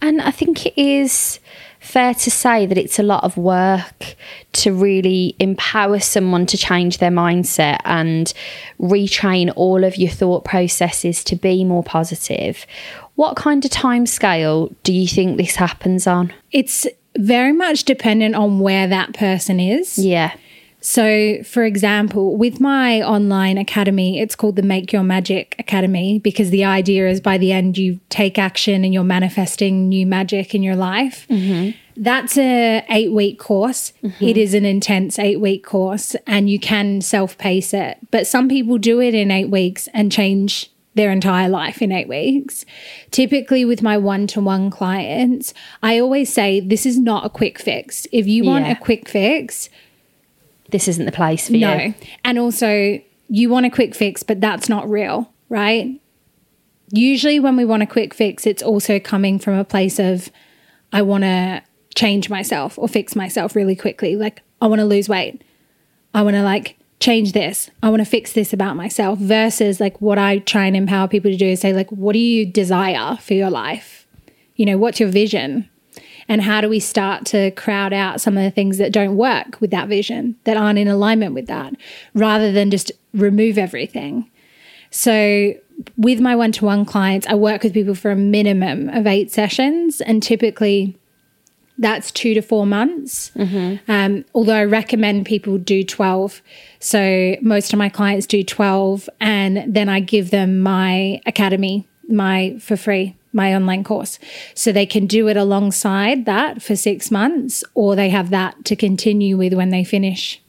And 0.00 0.20
I 0.22 0.30
think 0.30 0.64
it 0.64 0.78
is 0.80 1.40
fair 1.86 2.14
to 2.14 2.30
say 2.30 2.66
that 2.66 2.76
it's 2.76 2.98
a 2.98 3.02
lot 3.02 3.22
of 3.22 3.36
work 3.36 4.16
to 4.52 4.74
really 4.74 5.36
empower 5.38 6.00
someone 6.00 6.44
to 6.46 6.56
change 6.56 6.98
their 6.98 7.10
mindset 7.10 7.78
and 7.84 8.34
retrain 8.80 9.52
all 9.54 9.84
of 9.84 9.96
your 9.96 10.10
thought 10.10 10.44
processes 10.44 11.22
to 11.24 11.36
be 11.36 11.64
more 11.64 11.84
positive. 11.84 12.66
What 13.14 13.36
kind 13.36 13.64
of 13.64 13.70
time 13.70 14.04
scale 14.06 14.74
do 14.82 14.92
you 14.92 15.06
think 15.06 15.36
this 15.36 15.56
happens 15.56 16.06
on? 16.06 16.32
It's 16.50 16.86
very 17.16 17.52
much 17.52 17.84
dependent 17.84 18.34
on 18.34 18.60
where 18.60 18.86
that 18.88 19.14
person 19.14 19.60
is. 19.60 19.96
Yeah. 19.96 20.34
So, 20.88 21.42
for 21.42 21.64
example, 21.64 22.36
with 22.36 22.60
my 22.60 23.02
online 23.02 23.58
academy, 23.58 24.20
it's 24.20 24.36
called 24.36 24.54
the 24.54 24.62
Make 24.62 24.92
Your 24.92 25.02
Magic 25.02 25.56
Academy 25.58 26.20
because 26.20 26.50
the 26.50 26.64
idea 26.64 27.08
is 27.08 27.20
by 27.20 27.38
the 27.38 27.50
end 27.50 27.76
you 27.76 27.98
take 28.08 28.38
action 28.38 28.84
and 28.84 28.94
you're 28.94 29.02
manifesting 29.02 29.88
new 29.88 30.06
magic 30.06 30.54
in 30.54 30.62
your 30.62 30.76
life. 30.76 31.26
Mm-hmm. 31.28 31.76
That's 32.00 32.38
a 32.38 32.86
eight 32.88 33.10
week 33.10 33.40
course. 33.40 33.94
Mm-hmm. 34.04 34.24
It 34.24 34.36
is 34.36 34.54
an 34.54 34.64
intense 34.64 35.18
eight 35.18 35.40
week 35.40 35.66
course, 35.66 36.14
and 36.24 36.48
you 36.48 36.60
can 36.60 37.00
self 37.00 37.36
pace 37.36 37.74
it. 37.74 37.98
But 38.12 38.28
some 38.28 38.48
people 38.48 38.78
do 38.78 39.00
it 39.00 39.12
in 39.12 39.32
eight 39.32 39.50
weeks 39.50 39.88
and 39.92 40.12
change 40.12 40.70
their 40.94 41.10
entire 41.10 41.48
life 41.48 41.82
in 41.82 41.90
eight 41.90 42.06
weeks. 42.06 42.64
Typically, 43.10 43.64
with 43.64 43.82
my 43.82 43.98
one 43.98 44.28
to 44.28 44.40
one 44.40 44.70
clients, 44.70 45.52
I 45.82 45.98
always 45.98 46.32
say 46.32 46.60
this 46.60 46.86
is 46.86 46.96
not 46.96 47.26
a 47.26 47.28
quick 47.28 47.58
fix. 47.58 48.06
If 48.12 48.28
you 48.28 48.44
want 48.44 48.66
yeah. 48.66 48.72
a 48.72 48.76
quick 48.76 49.08
fix, 49.08 49.68
this 50.70 50.88
isn't 50.88 51.06
the 51.06 51.12
place 51.12 51.46
for 51.46 51.54
you. 51.54 51.60
no. 51.60 51.76
you. 51.76 51.94
And 52.24 52.38
also, 52.38 53.00
you 53.28 53.48
want 53.48 53.66
a 53.66 53.70
quick 53.70 53.94
fix, 53.94 54.22
but 54.22 54.40
that's 54.40 54.68
not 54.68 54.88
real, 54.88 55.32
right? 55.48 56.00
Usually, 56.90 57.40
when 57.40 57.56
we 57.56 57.64
want 57.64 57.82
a 57.82 57.86
quick 57.86 58.14
fix, 58.14 58.46
it's 58.46 58.62
also 58.62 58.98
coming 58.98 59.38
from 59.38 59.54
a 59.54 59.64
place 59.64 59.98
of, 59.98 60.30
I 60.92 61.02
want 61.02 61.24
to 61.24 61.62
change 61.94 62.30
myself 62.30 62.78
or 62.78 62.88
fix 62.88 63.16
myself 63.16 63.56
really 63.56 63.74
quickly. 63.74 64.16
Like, 64.16 64.42
I 64.60 64.66
want 64.66 64.80
to 64.80 64.84
lose 64.84 65.08
weight. 65.08 65.42
I 66.14 66.22
want 66.22 66.36
to 66.36 66.42
like 66.42 66.76
change 67.00 67.32
this. 67.32 67.70
I 67.82 67.90
want 67.90 68.00
to 68.00 68.06
fix 68.06 68.32
this 68.32 68.52
about 68.52 68.76
myself 68.76 69.18
versus 69.18 69.80
like 69.80 70.00
what 70.00 70.18
I 70.18 70.38
try 70.38 70.66
and 70.66 70.76
empower 70.76 71.08
people 71.08 71.30
to 71.30 71.36
do 71.36 71.46
is 71.46 71.60
say, 71.60 71.72
like, 71.72 71.90
what 71.90 72.12
do 72.12 72.18
you 72.18 72.46
desire 72.46 73.16
for 73.16 73.34
your 73.34 73.50
life? 73.50 74.06
You 74.54 74.66
know, 74.66 74.78
what's 74.78 75.00
your 75.00 75.10
vision? 75.10 75.68
And 76.28 76.42
how 76.42 76.60
do 76.60 76.68
we 76.68 76.80
start 76.80 77.24
to 77.26 77.50
crowd 77.52 77.92
out 77.92 78.20
some 78.20 78.36
of 78.36 78.42
the 78.42 78.50
things 78.50 78.78
that 78.78 78.92
don't 78.92 79.16
work 79.16 79.60
with 79.60 79.70
that 79.70 79.88
vision, 79.88 80.36
that 80.44 80.56
aren't 80.56 80.78
in 80.78 80.88
alignment 80.88 81.34
with 81.34 81.46
that, 81.46 81.74
rather 82.14 82.52
than 82.52 82.70
just 82.70 82.92
remove 83.12 83.58
everything? 83.58 84.30
So, 84.90 85.54
with 85.96 86.20
my 86.20 86.34
one 86.34 86.52
to 86.52 86.64
one 86.64 86.84
clients, 86.84 87.26
I 87.26 87.34
work 87.34 87.62
with 87.62 87.74
people 87.74 87.94
for 87.94 88.10
a 88.10 88.16
minimum 88.16 88.88
of 88.88 89.06
eight 89.06 89.30
sessions, 89.30 90.00
and 90.00 90.22
typically 90.22 90.96
that's 91.78 92.10
two 92.10 92.32
to 92.34 92.40
four 92.40 92.66
months. 92.66 93.30
Mm-hmm. 93.36 93.90
Um, 93.90 94.24
although 94.34 94.54
I 94.54 94.64
recommend 94.64 95.26
people 95.26 95.58
do 95.58 95.84
12. 95.84 96.40
So, 96.80 97.36
most 97.42 97.72
of 97.72 97.78
my 97.78 97.88
clients 97.88 98.26
do 98.26 98.42
12, 98.42 99.08
and 99.20 99.72
then 99.72 99.88
I 99.88 100.00
give 100.00 100.30
them 100.30 100.60
my 100.60 101.20
academy, 101.26 101.86
my 102.08 102.56
for 102.58 102.76
free 102.76 103.14
my 103.36 103.54
online 103.54 103.84
course. 103.84 104.18
So 104.54 104.72
they 104.72 104.86
can 104.86 105.06
do 105.06 105.28
it 105.28 105.36
alongside 105.36 106.24
that 106.24 106.62
for 106.62 106.74
six 106.74 107.10
months, 107.10 107.62
or 107.74 107.94
they 107.94 108.08
have 108.08 108.30
that 108.30 108.64
to 108.64 108.74
continue 108.74 109.36
with 109.36 109.54
when 109.54 109.70
they 109.70 109.84
finish. 109.84 110.42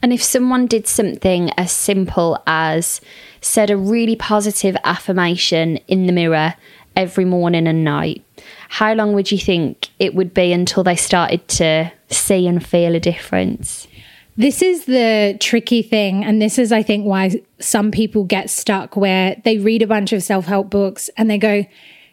And 0.00 0.12
if 0.12 0.22
someone 0.22 0.66
did 0.66 0.86
something 0.86 1.50
as 1.58 1.70
simple 1.72 2.42
as 2.46 3.02
said 3.40 3.70
a 3.70 3.76
really 3.76 4.16
positive 4.16 4.76
affirmation 4.84 5.76
in 5.88 6.06
the 6.06 6.12
mirror 6.12 6.54
every 6.96 7.24
morning 7.24 7.66
and 7.66 7.84
night, 7.84 8.24
how 8.68 8.94
long 8.94 9.12
would 9.12 9.30
you 9.30 9.38
think 9.38 9.88
it 9.98 10.14
would 10.14 10.32
be 10.32 10.52
until 10.52 10.84
they 10.84 10.96
started 10.96 11.46
to 11.48 11.92
see 12.08 12.46
and 12.46 12.64
feel 12.64 12.94
a 12.94 13.00
difference? 13.00 13.86
This 14.36 14.62
is 14.62 14.84
the 14.84 15.36
tricky 15.40 15.82
thing. 15.82 16.24
And 16.24 16.40
this 16.40 16.58
is, 16.60 16.70
I 16.70 16.84
think, 16.84 17.04
why 17.04 17.42
some 17.58 17.90
people 17.90 18.22
get 18.22 18.50
stuck 18.50 18.96
where 18.96 19.40
they 19.44 19.58
read 19.58 19.82
a 19.82 19.86
bunch 19.86 20.12
of 20.12 20.22
self 20.22 20.46
help 20.46 20.70
books 20.70 21.10
and 21.16 21.28
they 21.28 21.38
go, 21.38 21.66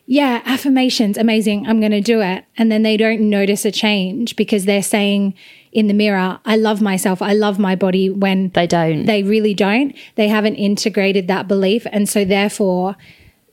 yeah, 0.08 0.42
affirmations, 0.46 1.18
amazing. 1.18 1.66
I'm 1.66 1.80
going 1.80 1.92
to 1.92 2.02
do 2.02 2.22
it. 2.22 2.46
And 2.58 2.72
then 2.72 2.84
they 2.84 2.96
don't 2.96 3.22
notice 3.22 3.66
a 3.66 3.72
change 3.72 4.36
because 4.36 4.66
they're 4.66 4.84
saying 4.84 5.34
in 5.72 5.88
the 5.88 5.94
mirror, 5.94 6.40
I 6.46 6.58
love 6.58 6.82
myself. 6.82 7.22
I 7.22 7.34
love 7.34 7.58
my 7.58 7.76
body 7.76 8.10
when 8.10 8.50
they 8.50 8.68
don't. 8.68 9.06
They 9.06 9.24
really 9.24 9.54
don't. 9.54 9.96
They 10.16 10.28
haven't 10.28 10.56
integrated 10.56 11.28
that 11.28 11.48
belief. 11.48 11.88
And 11.92 12.08
so, 12.08 12.24
therefore, 12.24 12.96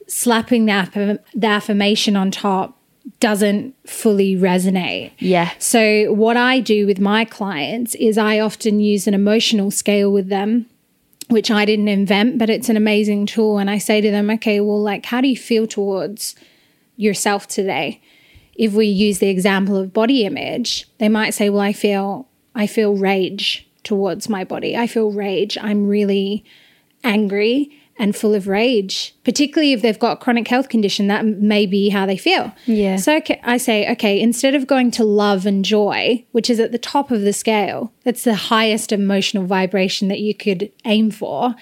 slapping 0.06 0.66
the, 0.66 1.20
the 1.34 1.46
affirmation 1.46 2.16
on 2.16 2.30
top 2.30 2.78
doesn't 3.18 3.74
fully 3.88 4.36
resonate. 4.36 5.12
Yeah. 5.18 5.52
So, 5.58 6.12
what 6.12 6.36
I 6.36 6.60
do 6.60 6.86
with 6.86 7.00
my 7.00 7.24
clients 7.24 7.94
is 7.94 8.18
I 8.18 8.38
often 8.38 8.78
use 8.78 9.06
an 9.06 9.14
emotional 9.14 9.70
scale 9.70 10.12
with 10.12 10.28
them 10.28 10.66
which 11.28 11.50
I 11.50 11.64
didn't 11.64 11.88
invent, 11.88 12.38
but 12.38 12.50
it's 12.50 12.68
an 12.68 12.76
amazing 12.76 13.26
tool. 13.26 13.58
And 13.58 13.70
I 13.70 13.78
say 13.78 14.00
to 14.00 14.10
them, 14.10 14.30
okay, 14.30 14.60
well, 14.60 14.80
like, 14.80 15.06
how 15.06 15.20
do 15.20 15.28
you 15.28 15.36
feel 15.36 15.66
towards 15.66 16.34
yourself 16.96 17.46
today? 17.48 18.00
If 18.54 18.74
we 18.74 18.86
use 18.86 19.18
the 19.18 19.28
example 19.28 19.76
of 19.76 19.92
body 19.92 20.24
image, 20.24 20.86
they 20.98 21.08
might 21.08 21.34
say, 21.34 21.48
well, 21.48 21.62
I 21.62 21.72
feel, 21.72 22.28
I 22.54 22.66
feel 22.66 22.96
rage 22.96 23.68
towards 23.82 24.28
my 24.28 24.44
body. 24.44 24.76
I 24.76 24.86
feel 24.86 25.10
rage. 25.10 25.56
I'm 25.60 25.86
really 25.86 26.44
angry 27.02 27.78
and 28.02 28.16
full 28.16 28.34
of 28.34 28.48
rage, 28.48 29.14
particularly 29.22 29.72
if 29.72 29.80
they've 29.80 29.96
got 29.96 30.14
a 30.14 30.16
chronic 30.16 30.48
health 30.48 30.68
condition, 30.68 31.06
that 31.06 31.24
may 31.24 31.66
be 31.66 31.88
how 31.88 32.04
they 32.04 32.16
feel. 32.16 32.52
Yeah. 32.66 32.96
So 32.96 33.20
I 33.44 33.58
say, 33.58 33.88
okay, 33.92 34.20
instead 34.20 34.56
of 34.56 34.66
going 34.66 34.90
to 34.92 35.04
love 35.04 35.46
and 35.46 35.64
joy, 35.64 36.24
which 36.32 36.50
is 36.50 36.58
at 36.58 36.72
the 36.72 36.78
top 36.78 37.12
of 37.12 37.20
the 37.20 37.32
scale, 37.32 37.92
that's 38.02 38.24
the 38.24 38.34
highest 38.34 38.90
emotional 38.90 39.46
vibration 39.46 40.08
that 40.08 40.18
you 40.18 40.34
could 40.34 40.72
aim 40.84 41.12
for. 41.12 41.54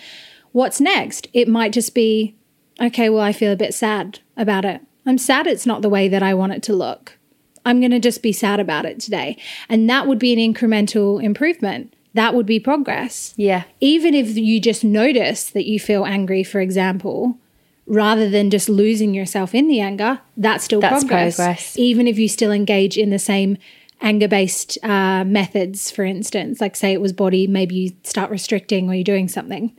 What's 0.52 0.80
next? 0.80 1.28
It 1.34 1.46
might 1.46 1.74
just 1.74 1.94
be, 1.94 2.34
okay, 2.80 3.10
well, 3.10 3.22
I 3.22 3.34
feel 3.34 3.52
a 3.52 3.56
bit 3.56 3.74
sad 3.74 4.20
about 4.34 4.64
it. 4.64 4.80
I'm 5.04 5.18
sad 5.18 5.46
it's 5.46 5.66
not 5.66 5.82
the 5.82 5.90
way 5.90 6.08
that 6.08 6.22
I 6.22 6.32
want 6.32 6.54
it 6.54 6.62
to 6.64 6.72
look. 6.72 7.18
I'm 7.66 7.80
going 7.80 7.90
to 7.90 8.00
just 8.00 8.22
be 8.22 8.32
sad 8.32 8.60
about 8.60 8.86
it 8.86 8.98
today. 8.98 9.36
And 9.68 9.90
that 9.90 10.06
would 10.06 10.18
be 10.18 10.32
an 10.32 10.54
incremental 10.54 11.22
improvement 11.22 11.94
that 12.14 12.34
would 12.34 12.46
be 12.46 12.58
progress. 12.58 13.34
Yeah. 13.36 13.64
Even 13.80 14.14
if 14.14 14.36
you 14.36 14.60
just 14.60 14.82
notice 14.84 15.48
that 15.50 15.66
you 15.66 15.78
feel 15.78 16.04
angry, 16.04 16.42
for 16.42 16.60
example, 16.60 17.38
rather 17.86 18.28
than 18.28 18.50
just 18.50 18.68
losing 18.68 19.14
yourself 19.14 19.54
in 19.54 19.68
the 19.68 19.80
anger, 19.80 20.20
that's 20.36 20.64
still 20.64 20.80
That's 20.80 21.04
progress. 21.04 21.36
progress. 21.36 21.78
Even 21.78 22.06
if 22.06 22.18
you 22.18 22.28
still 22.28 22.52
engage 22.52 22.96
in 22.96 23.10
the 23.10 23.18
same 23.18 23.58
anger 24.00 24.28
based 24.28 24.78
uh, 24.82 25.24
methods, 25.24 25.90
for 25.90 26.04
instance, 26.04 26.60
like 26.60 26.76
say 26.76 26.92
it 26.92 27.00
was 27.00 27.12
body, 27.12 27.46
maybe 27.46 27.74
you 27.74 27.92
start 28.02 28.30
restricting 28.30 28.88
or 28.88 28.94
you're 28.94 29.04
doing 29.04 29.28
something. 29.28 29.76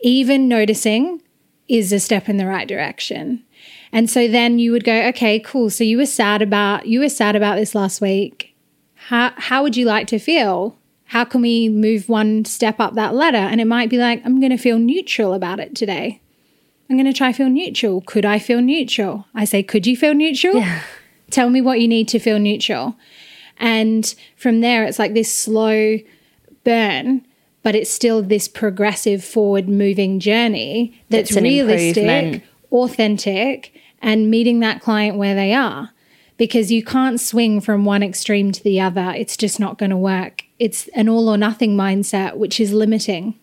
Even 0.00 0.48
noticing 0.48 1.22
is 1.68 1.92
a 1.92 1.98
step 1.98 2.28
in 2.28 2.36
the 2.36 2.46
right 2.46 2.68
direction. 2.68 3.42
And 3.92 4.10
so 4.10 4.28
then 4.28 4.58
you 4.58 4.72
would 4.72 4.84
go, 4.84 5.06
okay, 5.08 5.40
cool. 5.40 5.70
So 5.70 5.82
you 5.82 5.96
were 5.96 6.06
sad 6.06 6.42
about 6.42 6.86
you 6.86 7.00
were 7.00 7.08
sad 7.08 7.34
about 7.34 7.56
this 7.56 7.74
last 7.74 8.00
week. 8.00 8.54
How 8.94 9.32
how 9.36 9.62
would 9.62 9.76
you 9.76 9.86
like 9.86 10.06
to 10.08 10.18
feel? 10.18 10.76
How 11.06 11.24
can 11.24 11.40
we 11.40 11.68
move 11.68 12.08
one 12.08 12.44
step 12.44 12.80
up 12.80 12.94
that 12.94 13.14
ladder? 13.14 13.36
And 13.38 13.60
it 13.60 13.66
might 13.66 13.88
be 13.88 13.98
like, 13.98 14.22
I'm 14.24 14.40
going 14.40 14.50
to 14.50 14.56
feel 14.56 14.78
neutral 14.78 15.34
about 15.34 15.60
it 15.60 15.74
today. 15.74 16.20
I'm 16.88 16.96
going 16.96 17.06
to 17.06 17.12
try 17.12 17.32
feel 17.32 17.48
neutral. 17.48 18.00
Could 18.02 18.24
I 18.24 18.38
feel 18.38 18.60
neutral? 18.60 19.26
I 19.34 19.44
say, 19.44 19.62
could 19.62 19.86
you 19.86 19.96
feel 19.96 20.14
neutral? 20.14 20.56
Yeah. 20.56 20.82
Tell 21.30 21.50
me 21.50 21.60
what 21.60 21.80
you 21.80 21.88
need 21.88 22.08
to 22.08 22.18
feel 22.18 22.38
neutral. 22.38 22.96
And 23.58 24.14
from 24.36 24.60
there, 24.60 24.84
it's 24.84 24.98
like 24.98 25.14
this 25.14 25.32
slow 25.32 25.98
burn, 26.64 27.26
but 27.62 27.74
it's 27.74 27.90
still 27.90 28.22
this 28.22 28.46
progressive, 28.48 29.24
forward 29.24 29.68
moving 29.68 30.20
journey 30.20 31.00
that's 31.08 31.32
realistic, 31.32 32.44
authentic, 32.70 33.72
and 34.02 34.30
meeting 34.30 34.60
that 34.60 34.82
client 34.82 35.16
where 35.16 35.34
they 35.34 35.54
are. 35.54 35.90
Because 36.36 36.70
you 36.70 36.84
can't 36.84 37.18
swing 37.18 37.60
from 37.60 37.84
one 37.84 38.02
extreme 38.02 38.52
to 38.52 38.62
the 38.62 38.80
other. 38.80 39.12
It's 39.16 39.36
just 39.36 39.58
not 39.58 39.78
going 39.78 39.90
to 39.90 39.96
work. 39.96 40.44
It's 40.58 40.88
an 40.88 41.08
all 41.08 41.28
or 41.28 41.38
nothing 41.38 41.76
mindset, 41.76 42.36
which 42.36 42.60
is 42.60 42.72
limiting. 42.72 43.38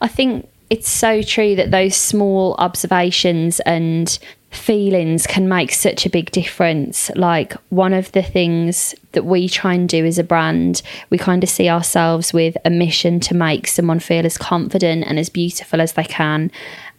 I 0.00 0.08
think 0.08 0.48
it's 0.70 0.88
so 0.88 1.22
true 1.22 1.56
that 1.56 1.70
those 1.70 1.96
small 1.96 2.54
observations 2.58 3.60
and 3.60 4.18
feelings 4.50 5.26
can 5.26 5.48
make 5.48 5.72
such 5.72 6.06
a 6.06 6.10
big 6.10 6.30
difference. 6.30 7.10
Like 7.14 7.52
one 7.70 7.92
of 7.92 8.12
the 8.12 8.22
things 8.22 8.94
that 9.12 9.24
we 9.24 9.48
try 9.48 9.74
and 9.74 9.88
do 9.88 10.04
as 10.04 10.18
a 10.18 10.24
brand, 10.24 10.82
we 11.10 11.18
kind 11.18 11.42
of 11.42 11.50
see 11.50 11.68
ourselves 11.68 12.32
with 12.32 12.56
a 12.64 12.70
mission 12.70 13.20
to 13.20 13.34
make 13.34 13.66
someone 13.66 14.00
feel 14.00 14.24
as 14.24 14.38
confident 14.38 15.04
and 15.06 15.18
as 15.18 15.28
beautiful 15.28 15.80
as 15.80 15.94
they 15.94 16.04
can. 16.04 16.50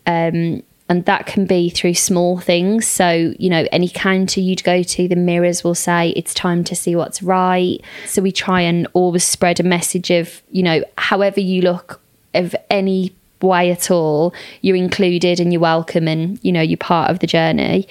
Um, 0.05 0.63
and 0.89 1.05
that 1.05 1.27
can 1.27 1.45
be 1.45 1.69
through 1.69 1.93
small 1.93 2.39
things. 2.39 2.87
So, 2.87 3.33
you 3.37 3.49
know, 3.49 3.67
any 3.71 3.87
counter 3.87 4.41
you'd 4.41 4.63
go 4.63 4.81
to, 4.81 5.07
the 5.07 5.15
mirrors 5.15 5.63
will 5.63 5.75
say 5.75 6.09
it's 6.09 6.33
time 6.33 6.63
to 6.65 6.75
see 6.75 6.95
what's 6.95 7.21
right. 7.21 7.77
So, 8.07 8.21
we 8.21 8.31
try 8.31 8.61
and 8.61 8.87
always 8.93 9.23
spread 9.23 9.59
a 9.59 9.63
message 9.63 10.09
of, 10.09 10.41
you 10.49 10.63
know, 10.63 10.83
however 10.97 11.39
you 11.39 11.61
look, 11.61 12.01
of 12.33 12.55
any 12.69 13.15
way 13.41 13.71
at 13.71 13.89
all, 13.89 14.33
you're 14.61 14.75
included 14.75 15.39
and 15.39 15.53
you're 15.53 15.61
welcome 15.61 16.07
and, 16.07 16.39
you 16.43 16.51
know, 16.51 16.61
you're 16.61 16.77
part 16.77 17.09
of 17.09 17.19
the 17.19 17.27
journey. 17.27 17.87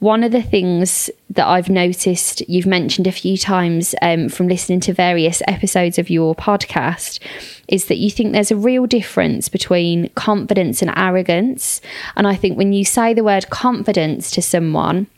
One 0.00 0.22
of 0.22 0.30
the 0.30 0.42
things 0.42 1.10
that 1.30 1.46
I've 1.46 1.68
noticed 1.68 2.48
you've 2.48 2.66
mentioned 2.66 3.08
a 3.08 3.12
few 3.12 3.36
times 3.36 3.96
um, 4.00 4.28
from 4.28 4.46
listening 4.46 4.78
to 4.80 4.92
various 4.92 5.42
episodes 5.48 5.98
of 5.98 6.08
your 6.08 6.36
podcast 6.36 7.18
is 7.66 7.86
that 7.86 7.98
you 7.98 8.08
think 8.08 8.32
there's 8.32 8.52
a 8.52 8.56
real 8.56 8.86
difference 8.86 9.48
between 9.48 10.08
confidence 10.10 10.82
and 10.82 10.92
arrogance. 10.96 11.80
And 12.14 12.28
I 12.28 12.36
think 12.36 12.56
when 12.56 12.72
you 12.72 12.84
say 12.84 13.12
the 13.12 13.24
word 13.24 13.50
confidence 13.50 14.30
to 14.32 14.42
someone, 14.42 15.08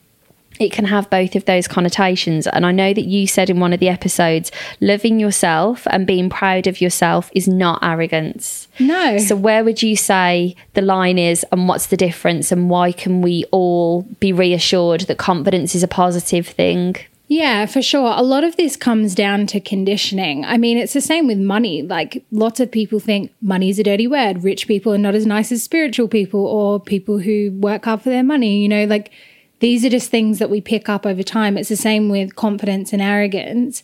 it 0.61 0.73
can 0.73 0.85
have 0.85 1.11
both 1.11 1.35
of 1.35 1.47
those 1.47 1.67
connotations. 1.67 2.47
And 2.47 2.67
I 2.67 2.73
know 2.73 2.93
that 2.93 3.07
you 3.07 3.27
said 3.27 3.51
in 3.51 3.61
one 3.61 3.73
of 3.73 3.81
the 3.81 3.89
episodes, 3.89 4.53
loving 4.81 5.19
yourself 5.19 5.87
and 5.91 6.07
being 6.07 6.29
proud 6.29 6.67
of 6.67 6.81
yourself 6.81 7.31
is 7.35 7.49
not 7.49 7.83
arrogance. 7.83 8.69
No. 8.79 9.19
So, 9.19 9.37
where 9.37 9.65
would 9.65 9.83
you 9.83 9.97
say 9.97 10.55
the 10.75 10.83
line 10.83 11.19
is, 11.19 11.45
and 11.51 11.67
what's 11.67 11.87
the 11.87 11.97
difference, 11.97 12.53
and 12.53 12.69
why 12.69 12.93
can 12.93 13.23
we 13.23 13.45
all 13.51 14.03
be 14.21 14.33
reassured 14.33 15.03
that 15.03 15.19
confidence 15.19 15.75
is 15.75 15.83
a 15.83 15.89
positive 15.89 16.47
thing? 16.47 16.97
Yeah, 17.29 17.67
for 17.67 17.81
sure. 17.81 18.13
A 18.17 18.23
lot 18.23 18.43
of 18.43 18.57
this 18.57 18.77
comes 18.77 19.15
down 19.15 19.47
to 19.49 19.61
conditioning. 19.61 20.45
I 20.45 20.57
mean, 20.57 20.77
it's 20.77 20.95
the 20.95 21.01
same 21.01 21.29
with 21.29 21.39
money. 21.39 21.81
Like, 21.81 22.25
lots 22.33 22.59
of 22.59 22.73
people 22.73 22.99
think 22.99 23.33
money 23.41 23.71
is 23.71 23.79
a 23.79 23.85
dirty 23.85 24.09
word. 24.09 24.43
Rich 24.43 24.67
people 24.67 24.93
are 24.93 24.99
not 24.99 25.15
as 25.15 25.27
nice 25.27 25.53
as 25.53 25.63
spiritual 25.63 26.09
people 26.09 26.45
or 26.45 26.81
people 26.81 27.19
who 27.19 27.53
work 27.53 27.85
hard 27.85 28.03
for 28.03 28.09
their 28.09 28.25
money. 28.25 28.61
You 28.61 28.69
know, 28.69 28.85
like, 28.85 29.13
these 29.61 29.85
are 29.85 29.89
just 29.91 30.11
things 30.11 30.39
that 30.39 30.51
we 30.51 30.61
pick 30.61 30.89
up 30.89 31.07
over 31.07 31.23
time. 31.23 31.57
It's 31.57 31.69
the 31.69 31.77
same 31.77 32.09
with 32.09 32.35
confidence 32.37 32.93
and 32.93 33.01
arrogance. 33.01 33.83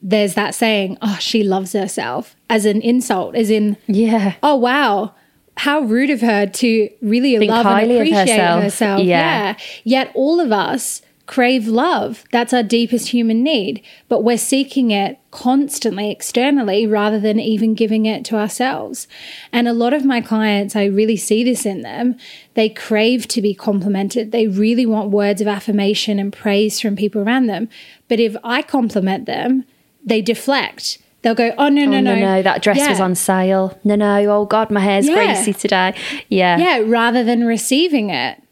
There's 0.00 0.34
that 0.34 0.54
saying, 0.54 0.96
oh, 1.02 1.18
she 1.20 1.42
loves 1.42 1.72
herself 1.72 2.36
as 2.48 2.64
an 2.64 2.80
insult, 2.80 3.34
as 3.34 3.50
in, 3.50 3.76
Yeah. 3.86 4.34
oh, 4.42 4.54
wow. 4.56 5.14
How 5.56 5.80
rude 5.80 6.10
of 6.10 6.20
her 6.20 6.46
to 6.46 6.88
really 7.02 7.36
Think 7.36 7.50
love 7.50 7.66
and 7.66 7.90
appreciate 7.90 8.28
herself. 8.28 8.62
herself. 8.62 9.02
Yeah. 9.02 9.56
Yet 9.82 10.12
all 10.14 10.38
of 10.38 10.52
us 10.52 11.02
crave 11.28 11.68
love. 11.68 12.24
That's 12.32 12.54
our 12.54 12.62
deepest 12.64 13.10
human 13.10 13.44
need. 13.44 13.82
But 14.08 14.24
we're 14.24 14.38
seeking 14.38 14.90
it 14.90 15.18
constantly 15.30 16.10
externally 16.10 16.86
rather 16.86 17.20
than 17.20 17.38
even 17.38 17.74
giving 17.74 18.06
it 18.06 18.24
to 18.24 18.36
ourselves. 18.36 19.06
And 19.52 19.68
a 19.68 19.74
lot 19.74 19.92
of 19.92 20.04
my 20.06 20.20
clients, 20.22 20.74
I 20.74 20.86
really 20.86 21.18
see 21.18 21.44
this 21.44 21.66
in 21.66 21.82
them. 21.82 22.16
They 22.54 22.70
crave 22.70 23.28
to 23.28 23.42
be 23.42 23.54
complimented. 23.54 24.32
They 24.32 24.48
really 24.48 24.86
want 24.86 25.10
words 25.10 25.40
of 25.40 25.46
affirmation 25.46 26.18
and 26.18 26.32
praise 26.32 26.80
from 26.80 26.96
people 26.96 27.22
around 27.22 27.46
them. 27.46 27.68
But 28.08 28.18
if 28.20 28.34
I 28.42 28.62
compliment 28.62 29.26
them, 29.26 29.64
they 30.02 30.22
deflect. 30.22 30.98
They'll 31.20 31.34
go, 31.34 31.52
oh, 31.58 31.68
no, 31.68 31.82
oh, 31.82 31.86
no, 31.86 31.96
Oh, 31.98 32.00
no. 32.00 32.14
no, 32.14 32.20
no, 32.20 32.42
that 32.42 32.62
dress 32.62 32.88
was 32.88 33.00
on 33.00 33.14
sale. 33.14 33.78
No, 33.84 33.96
no, 33.96 34.24
oh 34.30 34.46
God, 34.46 34.70
my 34.70 34.80
hair's 34.80 35.06
Yeah. 35.06 35.14
greasy 35.34 35.52
today. 35.52 35.94
Yeah. 36.30 36.56
yeah 36.56 36.78
rather 36.86 37.22
than 37.22 37.44
receiving 37.44 38.08
it 38.08 38.42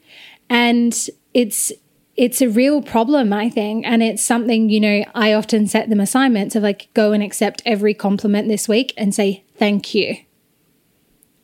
and 0.51 1.09
it's 1.33 1.73
it's 2.17 2.41
a 2.41 2.49
real 2.49 2.83
problem 2.83 3.33
i 3.33 3.49
think 3.49 3.85
and 3.87 4.03
it's 4.03 4.23
something 4.23 4.69
you 4.69 4.81
know 4.81 5.05
i 5.15 5.33
often 5.33 5.67
set 5.67 5.89
them 5.89 6.01
assignments 6.01 6.57
of 6.57 6.63
like 6.63 6.89
go 6.95 7.13
and 7.13 7.23
accept 7.23 7.63
every 7.65 7.95
compliment 7.95 8.49
this 8.49 8.69
week 8.69 8.93
and 8.97 9.15
say 9.15 9.45
thank 9.59 9.95
you 9.95 10.17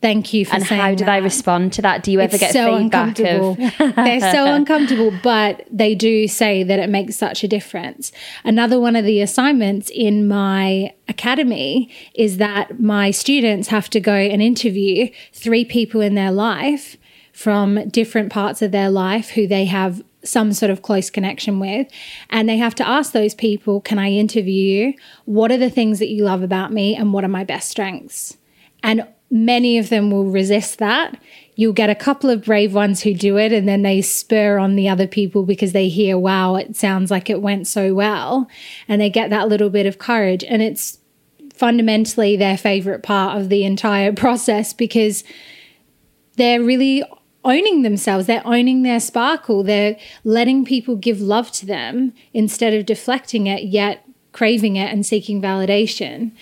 thank 0.02 0.34
you 0.34 0.44
for 0.44 0.50
saying. 0.50 0.62
And 0.62 0.80
how 0.80 0.94
do 0.94 1.04
they 1.04 1.20
respond 1.22 1.72
to 1.74 1.82
that? 1.82 2.02
Do 2.02 2.12
you 2.12 2.20
ever 2.20 2.34
It's 2.34 2.40
get 2.40 2.52
so 2.52 2.76
feedback 2.76 3.18
uncomfortable. 3.18 3.52
of 3.52 3.94
They're 4.04 4.32
so 4.32 4.52
uncomfortable, 4.52 5.12
but 5.22 5.66
they 5.70 5.94
do 5.94 6.28
say 6.28 6.62
that 6.64 6.78
it 6.78 6.90
makes 6.90 7.16
such 7.16 7.42
a 7.44 7.48
difference. 7.48 8.12
Another 8.44 8.78
one 8.78 8.96
of 8.96 9.04
the 9.04 9.22
assignments 9.22 9.90
in 9.94 10.28
my 10.28 10.92
academy 11.08 11.88
is 12.14 12.36
that 12.36 12.80
my 12.80 13.10
students 13.10 13.68
have 13.68 13.88
to 13.90 14.00
go 14.00 14.14
and 14.14 14.42
interview 14.42 15.08
three 15.32 15.64
people 15.64 16.00
in 16.00 16.14
their 16.16 16.32
life 16.32 16.96
from 17.32 17.88
different 17.88 18.30
parts 18.30 18.60
of 18.60 18.72
their 18.72 18.90
life 18.90 19.30
who 19.30 19.46
they 19.46 19.64
have 19.64 20.02
some 20.24 20.52
sort 20.52 20.70
of 20.70 20.82
close 20.82 21.10
connection 21.10 21.58
with. 21.58 21.88
And 22.30 22.48
they 22.48 22.56
have 22.56 22.74
to 22.76 22.88
ask 22.88 23.12
those 23.12 23.34
people, 23.34 23.80
Can 23.80 23.98
I 23.98 24.10
interview 24.10 24.52
you? 24.52 24.94
What 25.24 25.52
are 25.52 25.58
the 25.58 25.70
things 25.70 25.98
that 25.98 26.08
you 26.08 26.24
love 26.24 26.42
about 26.42 26.72
me? 26.72 26.94
And 26.94 27.12
what 27.12 27.24
are 27.24 27.28
my 27.28 27.44
best 27.44 27.70
strengths? 27.70 28.36
And 28.82 29.06
many 29.30 29.78
of 29.78 29.88
them 29.88 30.10
will 30.10 30.26
resist 30.26 30.78
that. 30.78 31.18
You'll 31.54 31.72
get 31.72 31.90
a 31.90 31.94
couple 31.94 32.30
of 32.30 32.44
brave 32.44 32.74
ones 32.74 33.02
who 33.02 33.14
do 33.14 33.38
it 33.38 33.52
and 33.52 33.66
then 33.66 33.82
they 33.82 34.02
spur 34.02 34.58
on 34.58 34.76
the 34.76 34.88
other 34.88 35.06
people 35.06 35.44
because 35.44 35.72
they 35.72 35.88
hear, 35.88 36.18
wow, 36.18 36.56
it 36.56 36.76
sounds 36.76 37.10
like 37.10 37.30
it 37.30 37.40
went 37.40 37.66
so 37.66 37.94
well. 37.94 38.48
And 38.88 39.00
they 39.00 39.10
get 39.10 39.30
that 39.30 39.48
little 39.48 39.70
bit 39.70 39.86
of 39.86 39.98
courage. 39.98 40.44
And 40.44 40.60
it's 40.60 40.98
fundamentally 41.54 42.36
their 42.36 42.58
favorite 42.58 43.02
part 43.02 43.40
of 43.40 43.48
the 43.48 43.64
entire 43.64 44.12
process 44.24 44.72
because 44.72 45.24
they're 46.36 46.62
really 46.62 47.02
owning 47.44 47.82
themselves. 47.82 48.26
They're 48.26 48.46
owning 48.46 48.82
their 48.82 49.00
sparkle. 49.00 49.62
They're 49.62 49.96
letting 50.24 50.64
people 50.64 50.96
give 50.96 51.20
love 51.20 51.50
to 51.52 51.66
them 51.66 52.12
instead 52.32 52.74
of 52.74 52.86
deflecting 52.86 53.46
it, 53.46 53.64
yet 53.64 54.06
craving 54.32 54.76
it 54.76 54.92
and 54.92 55.04
seeking 55.04 55.40
validation. 55.42 56.32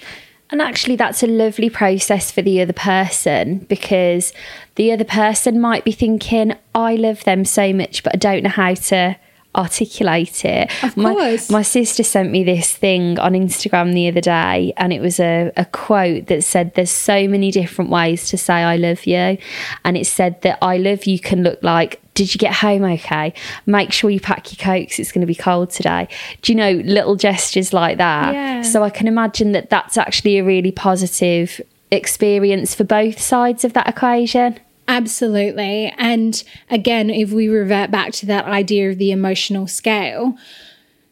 And 0.50 0.60
actually, 0.60 0.96
that's 0.96 1.22
a 1.22 1.28
lovely 1.28 1.70
process 1.70 2.32
for 2.32 2.42
the 2.42 2.60
other 2.60 2.72
person 2.72 3.60
because 3.68 4.32
the 4.74 4.90
other 4.90 5.04
person 5.04 5.60
might 5.60 5.84
be 5.84 5.92
thinking, 5.92 6.54
I 6.74 6.96
love 6.96 7.22
them 7.22 7.44
so 7.44 7.72
much, 7.72 8.02
but 8.02 8.14
I 8.14 8.18
don't 8.18 8.42
know 8.42 8.50
how 8.50 8.74
to 8.74 9.16
articulate 9.54 10.44
it. 10.44 10.70
Of 10.84 10.96
my, 10.96 11.12
course. 11.12 11.50
my 11.50 11.62
sister 11.62 12.02
sent 12.02 12.30
me 12.30 12.44
this 12.44 12.72
thing 12.72 13.18
on 13.18 13.32
Instagram 13.32 13.94
the 13.94 14.08
other 14.08 14.20
day, 14.20 14.72
and 14.76 14.92
it 14.92 15.00
was 15.00 15.18
a, 15.18 15.52
a 15.56 15.64
quote 15.64 16.26
that 16.26 16.44
said, 16.44 16.74
There's 16.74 16.90
so 16.90 17.26
many 17.26 17.50
different 17.50 17.90
ways 17.90 18.28
to 18.28 18.38
say 18.38 18.54
I 18.54 18.76
love 18.76 19.06
you. 19.06 19.38
And 19.84 19.96
it 19.96 20.06
said 20.06 20.40
that 20.42 20.58
I 20.62 20.76
love 20.76 21.04
you 21.04 21.18
can 21.18 21.42
look 21.42 21.62
like, 21.62 22.00
Did 22.14 22.32
you 22.34 22.38
get 22.38 22.54
home 22.54 22.84
okay? 22.84 23.34
Make 23.66 23.92
sure 23.92 24.10
you 24.10 24.20
pack 24.20 24.52
your 24.52 24.64
coats, 24.64 24.98
it's 24.98 25.12
going 25.12 25.22
to 25.22 25.26
be 25.26 25.34
cold 25.34 25.70
today. 25.70 26.08
Do 26.42 26.52
you 26.52 26.56
know 26.56 26.72
little 26.84 27.16
gestures 27.16 27.72
like 27.72 27.98
that? 27.98 28.34
Yeah. 28.34 28.62
So 28.62 28.82
I 28.82 28.90
can 28.90 29.08
imagine 29.08 29.52
that 29.52 29.70
that's 29.70 29.96
actually 29.96 30.38
a 30.38 30.44
really 30.44 30.72
positive 30.72 31.60
experience 31.90 32.74
for 32.74 32.84
both 32.84 33.20
sides 33.20 33.64
of 33.64 33.72
that 33.72 33.88
equation. 33.88 34.60
Absolutely. 34.90 35.94
And 35.98 36.42
again, 36.68 37.10
if 37.10 37.30
we 37.30 37.46
revert 37.46 37.92
back 37.92 38.10
to 38.14 38.26
that 38.26 38.46
idea 38.46 38.90
of 38.90 38.98
the 38.98 39.12
emotional 39.12 39.68
scale, 39.68 40.36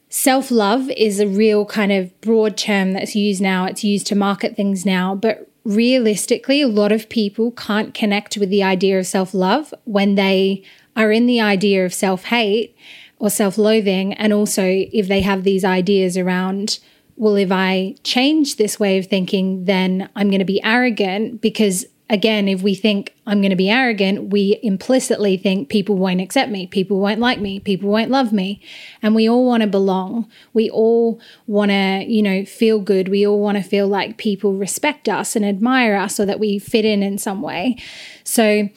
self 0.09 0.51
love 0.51 0.91
is 0.91 1.21
a 1.21 1.29
real 1.29 1.65
kind 1.65 1.93
of 1.93 2.21
broad 2.21 2.57
term 2.57 2.93
that's 2.93 3.15
used 3.15 3.41
now. 3.41 3.67
It's 3.67 3.85
used 3.85 4.09
to 4.09 4.17
market 4.17 4.57
things 4.57 4.85
now. 4.85 5.15
But 5.15 5.49
realistically, 5.63 6.61
a 6.61 6.67
lot 6.67 6.91
of 6.91 7.09
people 7.09 7.53
can't 7.53 7.95
connect 7.95 8.37
with 8.37 8.51
the 8.51 8.65
idea 8.65 8.99
of 8.99 9.07
self 9.07 9.33
love 9.33 9.73
when 9.85 10.17
they 10.17 10.65
are 10.97 11.13
in 11.13 11.27
the 11.27 11.41
idea 11.41 11.87
of 11.87 11.95
self 11.95 12.25
hate 12.25 12.77
or 13.21 13.31
self 13.31 13.57
loathing. 13.57 14.13
And 14.15 14.33
also, 14.33 14.65
if 14.65 15.07
they 15.07 15.21
have 15.21 15.45
these 15.45 15.65
ideas 15.65 16.17
around, 16.17 16.81
well, 17.15 17.37
if 17.37 17.53
I 17.53 17.95
change 18.03 18.57
this 18.57 18.81
way 18.81 18.99
of 18.99 19.07
thinking, 19.07 19.67
then 19.67 20.11
I'm 20.17 20.31
going 20.31 20.41
to 20.41 20.45
be 20.45 20.61
arrogant 20.65 21.41
because 21.41 21.87
again, 22.11 22.49
if 22.49 22.63
we 22.63 22.75
think 22.75 23.15
I'm 23.27 23.41
going 23.41 23.51
to 23.51 23.57
be 23.57 23.71
arrogant, 23.71 24.31
we 24.31 24.59
implicitly 24.63 25.37
think 25.37 25.69
people 25.69 25.97
won't 25.97 26.21
accept 26.21 26.51
me, 26.51 26.67
people 26.67 26.99
won't 26.99 27.21
like 27.21 27.41
me, 27.41 27.61
people 27.61 27.91
won't 27.91 28.11
love 28.11 28.33
me. 28.33 28.63
And 29.03 29.15
we 29.15 29.29
all 29.29 29.45
want 29.45 29.63
to 29.63 29.67
belong. 29.67 30.31
We 30.53 30.71
all 30.71 31.21
want 31.47 31.71
to, 31.71 32.05
you 32.07 32.23
know, 32.23 32.45
feel 32.45 32.81
good. 32.81 33.09
We 33.09 33.27
all 33.27 33.41
want 33.41 33.59
to 33.59 33.63
feel 33.63 33.87
like 33.87 34.17
people 34.17 34.55
respect 34.55 35.09
us 35.09 35.37
and 35.37 35.45
admire 35.45 35.97
us 35.97 36.19
or 36.19 36.27
that 36.27 36.41
we 36.41 36.59
fit 36.59 36.85
in 36.85 37.03
in 37.03 37.19
some 37.19 37.43
way. 37.43 37.77
So, 38.25 38.69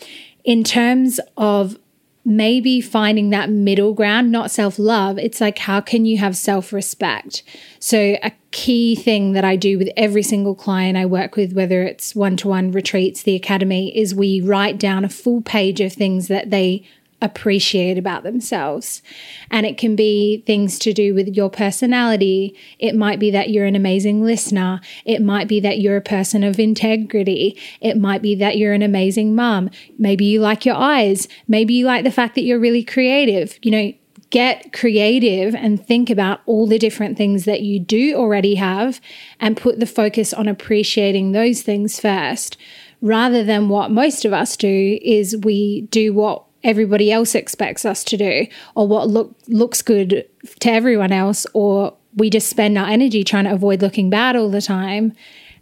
in 0.44 0.64
terms 0.64 1.20
of 1.38 1.78
maybe 2.24 2.82
finding 2.82 3.30
that 3.30 3.50
middle 3.50 3.94
ground, 3.94 4.32
not 4.32 4.52
self 4.52 4.78
love. 4.78 5.18
It's 5.18 5.42
like, 5.42 5.60
how 5.60 5.82
can 5.82 6.06
you 6.06 6.18
have 6.18 6.38
self 6.38 6.72
respect? 6.72 7.44
So, 7.80 8.18
a 8.22 8.32
key 8.52 8.96
thing 8.96 9.34
that 9.34 9.46
I 9.46 9.56
do 9.56 9.78
with 9.78 9.90
every 9.96 10.24
single 10.24 10.56
client 10.56 10.98
I 10.98 11.06
work 11.06 11.36
with, 11.36 11.54
whether 11.54 11.84
it's 11.84 12.16
one 12.16 12.38
to 12.38 12.48
one 12.48 12.72
retreats, 12.72 13.24
the 13.24 13.36
academy, 13.36 13.96
is 13.98 14.14
we 14.14 14.42
write 14.42 14.78
down 14.78 15.06
a 15.06 15.10
full 15.10 15.42
page 15.42 15.82
of 15.82 15.94
things 15.94 16.28
that 16.28 16.50
they 16.50 16.84
appreciate 17.22 17.98
about 17.98 18.24
themselves. 18.24 19.02
And 19.50 19.66
it 19.66 19.78
can 19.78 19.96
be 19.96 20.44
things 20.46 20.80
to 20.80 20.94
do 20.94 21.14
with 21.14 21.36
your 21.36 21.50
personality. 21.50 22.56
It 22.80 22.96
might 22.96 23.20
be 23.20 23.32
that 23.32 23.50
you're 23.50 23.66
an 23.66 23.76
amazing 23.76 24.24
listener. 24.24 24.82
It 25.06 25.22
might 25.22 25.48
be 25.48 25.60
that 25.60 25.80
you're 25.80 25.98
a 25.98 26.02
person 26.02 26.44
of 26.44 26.60
integrity. 26.60 27.58
It 27.80 27.98
might 27.98 28.22
be 28.22 28.36
that 28.36 28.58
you're 28.58 28.74
an 28.74 28.82
amazing 28.82 29.36
mom. 29.36 29.70
Maybe 29.98 30.26
you 30.26 30.40
like 30.42 30.66
your 30.66 30.76
eyes. 30.76 31.28
Maybe 31.48 31.74
you 31.74 31.86
like 31.86 32.04
the 32.04 32.12
fact 32.12 32.36
that 32.36 32.42
you're 32.42 32.60
really 32.60 32.84
creative. 32.84 33.58
You 33.62 33.72
know, 33.72 33.94
get 34.32 34.72
creative 34.74 35.54
and 35.54 35.86
think 35.86 36.10
about 36.10 36.42
all 36.46 36.66
the 36.66 36.80
different 36.80 37.18
things 37.18 37.46
that 37.46 37.62
you 37.62 37.80
do 37.80 38.16
already 38.16 38.56
have 38.56 39.00
and 39.40 39.58
put 39.58 39.80
the 39.80 39.86
focus 39.86 40.34
on 40.34 40.48
appreciating 40.48 41.34
those 41.34 41.62
things 41.62 42.00
first 42.00 42.58
rather 43.02 43.44
than 43.44 43.68
what 43.68 43.92
most 43.92 44.26
of 44.26 44.32
us 44.32 44.56
do 44.56 44.98
is 45.02 45.36
we 45.38 45.82
do 45.92 46.14
what 46.14 46.46
everybody 46.64 47.12
else 47.12 47.36
expects 47.36 47.86
us 47.86 48.04
to 48.04 48.18
do 48.18 48.46
or 48.76 48.88
what 48.88 49.10
look 49.10 49.36
looks 49.48 49.82
good 49.82 50.28
to 50.60 50.72
everyone 50.72 51.12
else 51.12 51.46
or 51.54 51.96
we 52.16 52.30
just 52.30 52.50
spend 52.50 52.78
our 52.78 52.88
energy 52.88 53.24
trying 53.24 53.46
to 53.46 53.52
avoid 53.52 53.82
looking 53.82 54.10
bad 54.10 54.36
all 54.36 54.50
the 54.50 54.62
time 54.62 55.14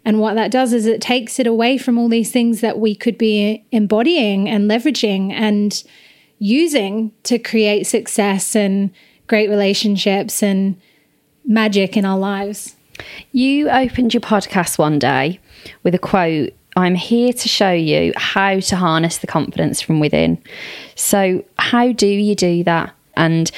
and 0.04 0.18
what 0.18 0.34
that 0.34 0.50
does 0.50 0.72
is 0.72 0.86
it 0.86 1.00
takes 1.00 1.38
it 1.38 1.46
away 1.46 1.76
from 1.76 1.98
all 1.98 2.08
these 2.08 2.32
things 2.32 2.60
that 2.60 2.78
we 2.78 2.94
could 2.94 3.18
be 3.18 3.64
embodying 3.70 4.48
and 4.48 4.70
leveraging 4.70 5.32
and 5.32 5.82
using 6.38 7.12
to 7.24 7.38
create 7.38 7.86
success 7.86 8.56
and 8.56 8.90
great 9.26 9.50
relationships 9.50 10.42
and 10.42 10.80
magic 11.44 11.96
in 11.96 12.04
our 12.04 12.18
lives. 12.18 12.76
You 13.32 13.68
opened 13.68 14.14
your 14.14 14.22
podcast 14.22 14.78
one 14.78 14.98
day 14.98 15.38
with 15.82 15.94
a 15.94 15.98
quote 15.98 16.54
I'm 16.76 16.94
here 16.94 17.32
to 17.32 17.48
show 17.48 17.72
you 17.72 18.12
how 18.16 18.60
to 18.60 18.76
harness 18.76 19.18
the 19.18 19.26
confidence 19.26 19.80
from 19.80 20.00
within. 20.00 20.42
So, 20.94 21.44
how 21.58 21.92
do 21.92 22.06
you 22.06 22.34
do 22.34 22.64
that? 22.64 22.94
And 23.16 23.50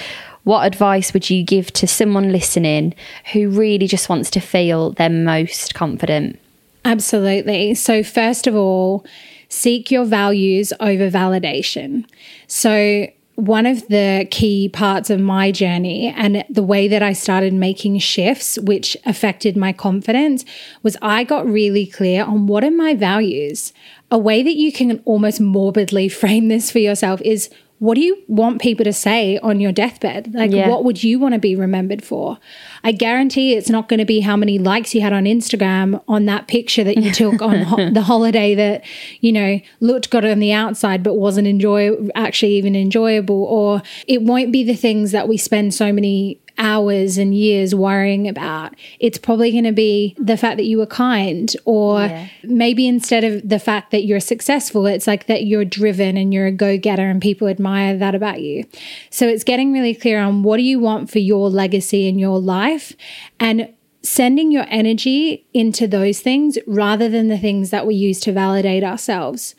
what 0.45 0.67
advice 0.67 1.13
would 1.13 1.31
you 1.31 1.45
give 1.45 1.73
to 1.75 1.87
someone 1.87 2.33
listening 2.33 2.95
who 3.33 3.49
really 3.49 3.87
just 3.87 4.09
wants 4.09 4.31
to 4.31 4.41
feel 4.41 4.93
their 4.93 5.11
most 5.11 5.75
confident? 5.75 6.39
Absolutely. 6.85 7.75
So, 7.75 8.03
first 8.03 8.47
of 8.47 8.57
all, 8.57 9.05
seek 9.49 9.91
your 9.91 10.05
values 10.05 10.73
over 10.81 11.11
validation. 11.11 12.05
So, 12.49 13.07
one 13.37 13.65
of 13.65 13.89
the 13.89 14.29
key 14.31 14.69
parts 14.69 15.09
of 15.09 15.19
my 15.19 15.51
journey 15.51 16.13
and 16.17 16.45
the 16.51 16.63
way 16.63 16.87
that 16.89 17.03
I 17.03 17.13
started 17.13 17.55
making 17.55 17.99
shifts, 17.99 18.59
which 18.59 18.97
affected 19.07 19.57
my 19.57 19.73
confidence, 19.73 20.45
was 20.83 20.97
I 21.01 21.25
got 21.25 21.47
really 21.47 21.87
clear 21.87 22.25
on 22.25 22.47
what 22.47 22.63
are 22.63 22.71
my 22.71 22.95
values. 22.95 23.73
A 24.11 24.19
way 24.19 24.43
that 24.43 24.57
you 24.57 24.71
can 24.73 25.01
almost 25.05 25.41
morbidly 25.41 26.09
frame 26.21 26.49
this 26.49 26.71
for 26.71 26.79
yourself 26.79 27.21
is 27.23 27.49
what 27.83 27.97
do 27.97 28.01
you 28.01 28.17
want 28.29 28.61
people 28.63 28.85
to 28.85 28.93
say 28.93 29.39
on 29.39 29.59
your 29.59 29.73
deathbed? 29.73 30.33
Like, 30.33 30.53
Yeah. 30.53 30.69
what 30.69 30.85
would 30.85 31.03
you 31.03 31.19
want 31.19 31.35
to 31.35 31.41
be 31.41 31.57
remembered 31.57 32.05
for? 32.05 32.39
I 32.85 32.93
guarantee 32.93 33.55
it's 33.55 33.69
not 33.69 33.89
going 33.89 33.99
to 33.99 34.05
be 34.05 34.21
how 34.21 34.37
many 34.37 34.57
likes 34.57 34.95
you 34.95 35.01
had 35.01 35.13
on 35.13 35.25
Instagram 35.25 36.01
on 36.07 36.27
that 36.27 36.47
picture 36.47 36.85
that 36.85 36.99
you 36.99 37.11
took 37.23 37.43
on 37.43 37.63
ho- 37.63 37.91
the 37.91 38.03
holiday 38.03 38.55
that, 38.55 38.85
you 39.21 39.33
know, 39.33 39.59
looked 39.81 40.11
good 40.11 40.25
on 40.25 40.39
the 40.39 40.53
outside 40.53 41.03
but 41.03 41.15
wasn't 41.15 41.49
enjoy 41.49 41.91
actually 42.15 42.53
even 42.55 42.77
enjoyable. 42.77 43.43
Or 43.47 43.83
it 44.07 44.23
won't 44.23 44.53
be 44.53 44.63
the 44.63 44.77
things 44.77 45.11
that 45.11 45.27
we 45.27 45.37
spend 45.37 45.75
so 45.75 45.93
many 45.93 46.39
hours 46.59 47.19
and 47.19 47.35
years 47.35 47.75
worrying 47.75 48.29
about. 48.29 48.75
It's 49.01 49.19
probably 49.19 49.53
going 49.53 49.65
to 49.65 49.73
be 49.73 50.15
the 50.19 50.37
fact 50.37 50.57
that 50.59 50.65
you 50.65 50.79
were 50.79 50.87
kind, 50.87 51.55
or 51.65 52.03
Yeah. 52.03 52.27
maybe 52.45 52.87
instead 52.87 53.25
of 53.25 53.49
the 53.49 53.59
fact 53.59 53.91
that 53.91 54.05
you're 54.05 54.21
successful, 54.21 54.87
it's 54.87 55.07
like 55.07 55.27
that 55.27 55.45
you're 55.45 55.65
driven 55.65 56.17
and 56.17 56.33
you're 56.33 56.47
a 56.47 56.53
go 56.53 56.77
getter 56.79 57.09
and 57.09 57.21
people 57.21 57.49
admire 57.49 57.97
that 57.97 58.15
about 58.15 58.41
you. 58.43 58.65
So 59.11 59.27
it's 59.29 59.45
getting 59.45 59.73
really 59.73 59.95
clear 59.95 60.21
on 60.21 60.43
what 60.43 60.57
do 60.59 60.63
you 60.63 60.79
want 60.79 61.11
for 61.11 61.19
your 61.19 61.49
legacy 61.51 62.09
in 62.09 62.19
your 62.19 62.41
life 62.41 62.93
and 63.41 63.69
sending 64.03 64.51
your 64.51 64.67
energy 64.69 65.47
into 65.55 65.87
those 65.87 66.19
things 66.21 66.59
rather 66.67 67.09
than 67.09 67.29
the 67.29 67.39
things 67.39 67.71
that 67.71 67.87
we 67.87 67.95
use 67.95 68.19
to 68.21 68.33
validate 68.33 68.83
ourselves. 68.83 69.55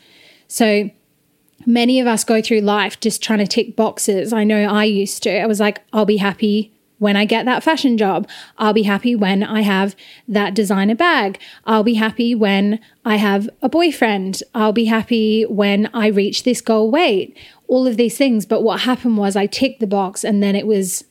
So 0.48 0.90
many 1.64 1.98
of 1.98 2.06
us 2.06 2.24
go 2.24 2.42
through 2.42 2.60
life 2.60 3.00
just 3.00 3.22
trying 3.22 3.38
to 3.38 3.46
tick 3.46 3.74
boxes. 3.74 4.34
I 4.34 4.44
know 4.44 4.64
I 4.64 4.84
used 4.84 5.22
to. 5.22 5.40
I 5.40 5.46
was 5.46 5.60
like, 5.60 5.80
I'll 5.94 6.04
be 6.04 6.18
happy 6.18 6.73
when 6.98 7.16
I 7.16 7.24
get 7.24 7.44
that 7.44 7.62
fashion 7.62 7.98
job. 7.98 8.28
I'll 8.58 8.72
be 8.72 8.82
happy 8.82 9.14
when 9.14 9.42
I 9.42 9.62
have 9.62 9.94
that 10.28 10.54
designer 10.54 10.94
bag. 10.94 11.38
I'll 11.66 11.82
be 11.82 11.94
happy 11.94 12.34
when 12.34 12.80
I 13.04 13.16
have 13.16 13.48
a 13.62 13.68
boyfriend. 13.68 14.42
I'll 14.54 14.72
be 14.72 14.86
happy 14.86 15.44
when 15.44 15.90
I 15.92 16.08
reach 16.08 16.44
this 16.44 16.60
goal 16.60 16.90
weight. 16.90 17.36
All 17.68 17.86
of 17.86 17.96
these 17.96 18.16
things. 18.16 18.46
But 18.46 18.62
what 18.62 18.80
happened 18.80 19.18
was 19.18 19.36
I 19.36 19.46
ticked 19.46 19.80
the 19.80 19.86
box 19.86 20.24
and 20.24 20.42
then 20.42 20.54
it 20.54 20.66
was 20.66 21.04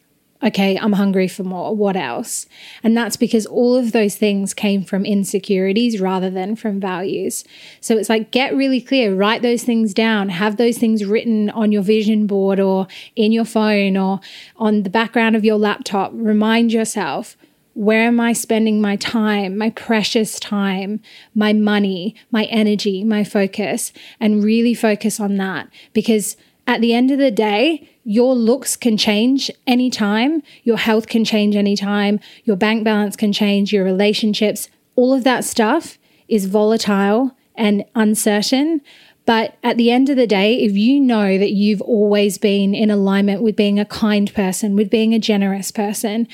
okay, 0.44 0.78
I'm 0.78 0.94
hungry 0.94 1.28
for 1.28 1.44
more. 1.44 1.76
What 1.76 1.96
else? 1.96 2.46
And 2.84 2.96
that's 2.96 3.16
because 3.16 3.46
all 3.46 3.76
of 3.76 3.94
those 3.94 4.16
things 4.16 4.54
came 4.54 4.84
from 4.84 5.06
insecurities 5.06 6.02
rather 6.02 6.30
than 6.30 6.56
from 6.56 6.80
values. 6.80 7.46
So 7.80 7.98
it's 7.98 8.10
like 8.10 8.32
get 8.32 8.56
really 8.56 8.82
clear, 8.82 9.16
write 9.16 9.42
those 9.42 9.64
things 9.64 9.94
down, 9.94 10.30
have 10.30 10.58
those 10.58 10.78
things 10.78 11.06
written 11.06 11.50
on 11.52 11.72
your 11.72 11.82
vision 11.82 12.28
board 12.28 12.60
or 12.60 12.88
in 13.16 13.32
your 13.32 13.46
phone 13.46 13.96
or 13.96 14.20
on 14.58 14.84
the 14.84 14.90
background 14.90 15.36
of 15.36 15.46
your 15.46 15.58
laptop. 15.58 16.12
Remind 16.14 16.74
yourself. 16.74 17.38
Where 17.76 18.06
am 18.06 18.20
I 18.20 18.34
spending 18.34 18.82
my 18.82 18.98
time, 18.98 19.58
my 19.58 19.72
precious 19.72 20.40
time, 20.40 21.02
my 21.34 21.54
money, 21.54 22.16
my 22.30 22.44
energy, 22.46 23.04
my 23.04 23.24
focus, 23.24 23.92
and 24.20 24.44
really 24.44 24.76
focus 24.76 25.20
on 25.20 25.38
that? 25.38 25.70
Because 25.92 26.38
at 26.66 26.82
the 26.82 26.94
end 26.94 27.12
of 27.12 27.18
the 27.18 27.32
day, 27.32 27.90
your 28.04 28.36
looks 28.36 28.76
can 28.76 28.98
change 28.98 29.52
anytime, 29.68 30.44
your 30.64 30.78
health 30.78 31.08
can 31.08 31.24
change 31.26 31.56
anytime, 31.56 32.20
your 32.44 32.56
bank 32.56 32.84
balance 32.84 33.16
can 33.16 33.34
change, 33.34 33.74
your 33.74 33.84
relationships, 33.84 34.70
all 34.96 35.14
of 35.14 35.24
that 35.24 35.44
stuff 35.44 35.98
is 36.28 36.46
volatile 36.46 37.36
and 37.56 37.86
uncertain. 37.96 38.82
But 39.26 39.58
at 39.64 39.78
the 39.78 39.90
end 39.90 40.10
of 40.10 40.18
the 40.18 40.28
day, 40.28 40.56
if 40.60 40.74
you 40.74 41.00
know 41.00 41.38
that 41.38 41.52
you've 41.52 41.82
always 41.82 42.38
been 42.38 42.76
in 42.76 42.92
alignment 42.92 43.42
with 43.42 43.56
being 43.56 43.80
a 43.80 43.86
kind 43.86 44.34
person, 44.34 44.76
with 44.76 44.90
being 44.90 45.14
a 45.14 45.20
generous 45.20 45.72
person, 45.72 46.28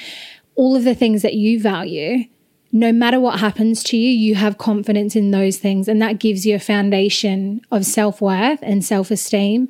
all 0.56 0.76
of 0.76 0.84
the 0.84 0.96
things 0.96 1.22
that 1.22 1.36
you 1.36 1.60
value, 1.60 2.26
no 2.72 2.92
matter 2.92 3.20
what 3.20 3.40
happens 3.40 3.84
to 3.84 3.98
you, 3.98 4.10
you 4.10 4.36
have 4.36 4.58
confidence 4.58 5.16
in 5.16 5.32
those 5.32 5.58
things. 5.58 5.88
And 5.88 6.02
that 6.02 6.20
gives 6.20 6.46
you 6.46 6.56
a 6.56 6.60
foundation 6.60 7.62
of 7.72 7.86
self 7.86 8.22
worth 8.22 8.60
and 8.62 8.84
self 8.84 9.12
esteem. 9.12 9.70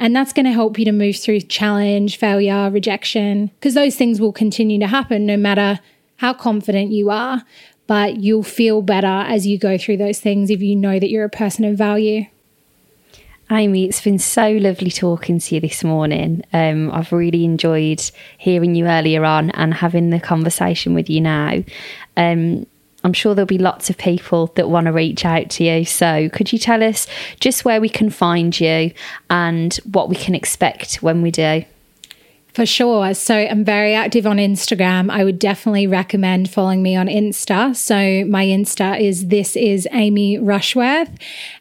And 0.00 0.16
that's 0.16 0.32
going 0.32 0.46
to 0.46 0.52
help 0.52 0.78
you 0.78 0.86
to 0.86 0.92
move 0.92 1.16
through 1.16 1.42
challenge, 1.42 2.16
failure, 2.16 2.70
rejection, 2.70 3.48
because 3.48 3.74
those 3.74 3.96
things 3.96 4.18
will 4.18 4.32
continue 4.32 4.80
to 4.80 4.86
happen 4.86 5.26
no 5.26 5.36
matter 5.36 5.78
how 6.16 6.32
confident 6.32 6.90
you 6.90 7.10
are. 7.10 7.42
But 7.86 8.16
you'll 8.16 8.42
feel 8.42 8.80
better 8.80 9.06
as 9.06 9.46
you 9.46 9.58
go 9.58 9.76
through 9.76 9.98
those 9.98 10.18
things 10.18 10.48
if 10.48 10.62
you 10.62 10.74
know 10.74 10.98
that 10.98 11.10
you're 11.10 11.24
a 11.24 11.30
person 11.30 11.66
of 11.66 11.76
value. 11.76 12.24
Amy, 13.52 13.84
it's 13.84 14.00
been 14.00 14.18
so 14.18 14.52
lovely 14.52 14.90
talking 14.90 15.38
to 15.38 15.56
you 15.56 15.60
this 15.60 15.84
morning. 15.84 16.44
Um, 16.52 16.90
I've 16.92 17.12
really 17.12 17.44
enjoyed 17.44 18.00
hearing 18.38 18.76
you 18.76 18.86
earlier 18.86 19.24
on 19.24 19.50
and 19.50 19.74
having 19.74 20.10
the 20.10 20.20
conversation 20.20 20.94
with 20.94 21.10
you 21.10 21.20
now. 21.20 21.64
Um, 22.16 22.64
I'm 23.02 23.12
sure 23.12 23.34
there'll 23.34 23.46
be 23.46 23.58
lots 23.58 23.90
of 23.90 23.96
people 23.96 24.48
that 24.56 24.68
want 24.68 24.86
to 24.86 24.92
reach 24.92 25.24
out 25.24 25.50
to 25.50 25.64
you. 25.64 25.84
So, 25.84 26.28
could 26.28 26.52
you 26.52 26.58
tell 26.58 26.82
us 26.82 27.06
just 27.40 27.64
where 27.64 27.80
we 27.80 27.88
can 27.88 28.10
find 28.10 28.58
you 28.58 28.92
and 29.28 29.74
what 29.90 30.08
we 30.08 30.16
can 30.16 30.34
expect 30.34 30.96
when 30.96 31.22
we 31.22 31.30
do? 31.30 31.64
For 32.54 32.66
sure. 32.66 33.14
So 33.14 33.34
I'm 33.34 33.64
very 33.64 33.94
active 33.94 34.26
on 34.26 34.38
Instagram. 34.38 35.10
I 35.10 35.22
would 35.24 35.38
definitely 35.38 35.86
recommend 35.86 36.50
following 36.50 36.82
me 36.82 36.96
on 36.96 37.06
Insta. 37.06 37.76
So 37.76 37.94
my 38.28 38.44
Insta 38.44 39.00
is 39.00 39.28
this 39.28 39.56
is 39.56 39.86
Amy 39.92 40.38
Rushworth. 40.38 41.10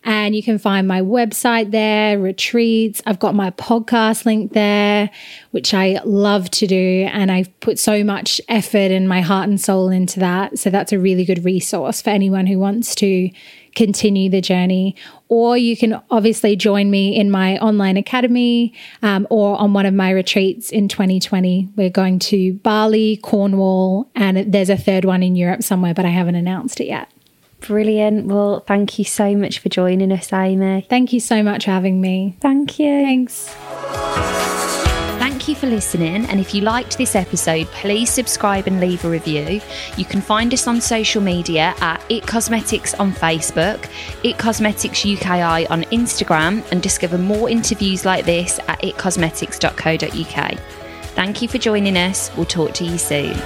And 0.03 0.35
you 0.35 0.41
can 0.41 0.57
find 0.57 0.87
my 0.87 1.01
website 1.01 1.71
there, 1.71 2.17
retreats. 2.19 3.01
I've 3.05 3.19
got 3.19 3.35
my 3.35 3.51
podcast 3.51 4.25
link 4.25 4.53
there, 4.53 5.11
which 5.51 5.73
I 5.73 5.99
love 6.05 6.49
to 6.51 6.67
do. 6.67 7.07
And 7.11 7.31
I've 7.31 7.59
put 7.59 7.77
so 7.77 8.03
much 8.03 8.41
effort 8.49 8.91
and 8.91 9.07
my 9.07 9.21
heart 9.21 9.47
and 9.47 9.61
soul 9.61 9.89
into 9.89 10.19
that. 10.21 10.57
So 10.57 10.69
that's 10.69 10.91
a 10.91 10.99
really 10.99 11.25
good 11.25 11.45
resource 11.45 12.01
for 12.01 12.09
anyone 12.09 12.47
who 12.47 12.57
wants 12.57 12.95
to 12.95 13.29
continue 13.80 14.30
the 14.30 14.41
journey. 14.41 14.93
Or 15.30 15.55
you 15.57 15.77
can 15.77 16.01
obviously 16.11 16.57
join 16.57 16.91
me 16.91 17.17
in 17.17 17.32
my 17.32 17.57
online 17.59 17.95
academy 17.95 18.73
um, 19.01 19.25
or 19.30 19.57
on 19.57 19.71
one 19.71 19.86
of 19.86 19.93
my 19.93 20.11
retreats 20.11 20.69
in 20.69 20.89
2020. 20.89 21.69
We're 21.77 21.89
going 21.89 22.19
to 22.19 22.55
Bali, 22.55 23.15
Cornwall, 23.23 24.11
and 24.15 24.51
there's 24.51 24.69
a 24.69 24.75
third 24.75 25.05
one 25.05 25.23
in 25.23 25.38
Europe 25.38 25.63
somewhere, 25.63 25.93
but 25.93 26.03
I 26.03 26.09
haven't 26.09 26.36
announced 26.36 26.82
it 26.82 26.88
yet. 26.88 27.09
Brilliant. 27.61 28.25
Well, 28.25 28.65
thank 28.67 28.99
you 28.99 29.05
so 29.05 29.34
much 29.34 29.59
for 29.59 29.69
joining 29.69 30.11
us, 30.11 30.34
Amy. 30.34 30.86
Thank 30.89 31.13
you 31.13 31.21
so 31.21 31.41
much 31.41 31.63
for 31.63 31.71
having 31.71 32.01
me. 32.01 32.36
Thank 32.41 32.80
you. 32.80 33.01
Thanks. 33.05 33.55
Thank 35.39 35.47
you 35.47 35.55
for 35.55 35.67
listening. 35.67 36.25
And 36.25 36.37
if 36.41 36.53
you 36.53 36.59
liked 36.59 36.97
this 36.97 37.15
episode, 37.15 37.67
please 37.67 38.09
subscribe 38.09 38.67
and 38.67 38.81
leave 38.81 39.05
a 39.05 39.09
review. 39.09 39.61
You 39.95 40.03
can 40.03 40.19
find 40.19 40.53
us 40.53 40.67
on 40.67 40.81
social 40.81 41.21
media 41.21 41.73
at 41.79 42.03
It 42.09 42.27
Cosmetics 42.27 42.93
on 42.95 43.13
Facebook, 43.13 43.89
It 44.21 44.37
Cosmetics 44.37 44.99
UKI 45.05 45.65
on 45.71 45.83
Instagram, 45.83 46.69
and 46.73 46.83
discover 46.83 47.17
more 47.17 47.49
interviews 47.49 48.03
like 48.03 48.25
this 48.25 48.59
at 48.67 48.81
itcosmetics.co.uk. 48.81 50.59
Thank 51.15 51.41
you 51.41 51.47
for 51.47 51.57
joining 51.57 51.95
us. 51.95 52.35
We'll 52.35 52.45
talk 52.45 52.73
to 52.73 52.83
you 52.83 52.97
soon. 52.97 53.37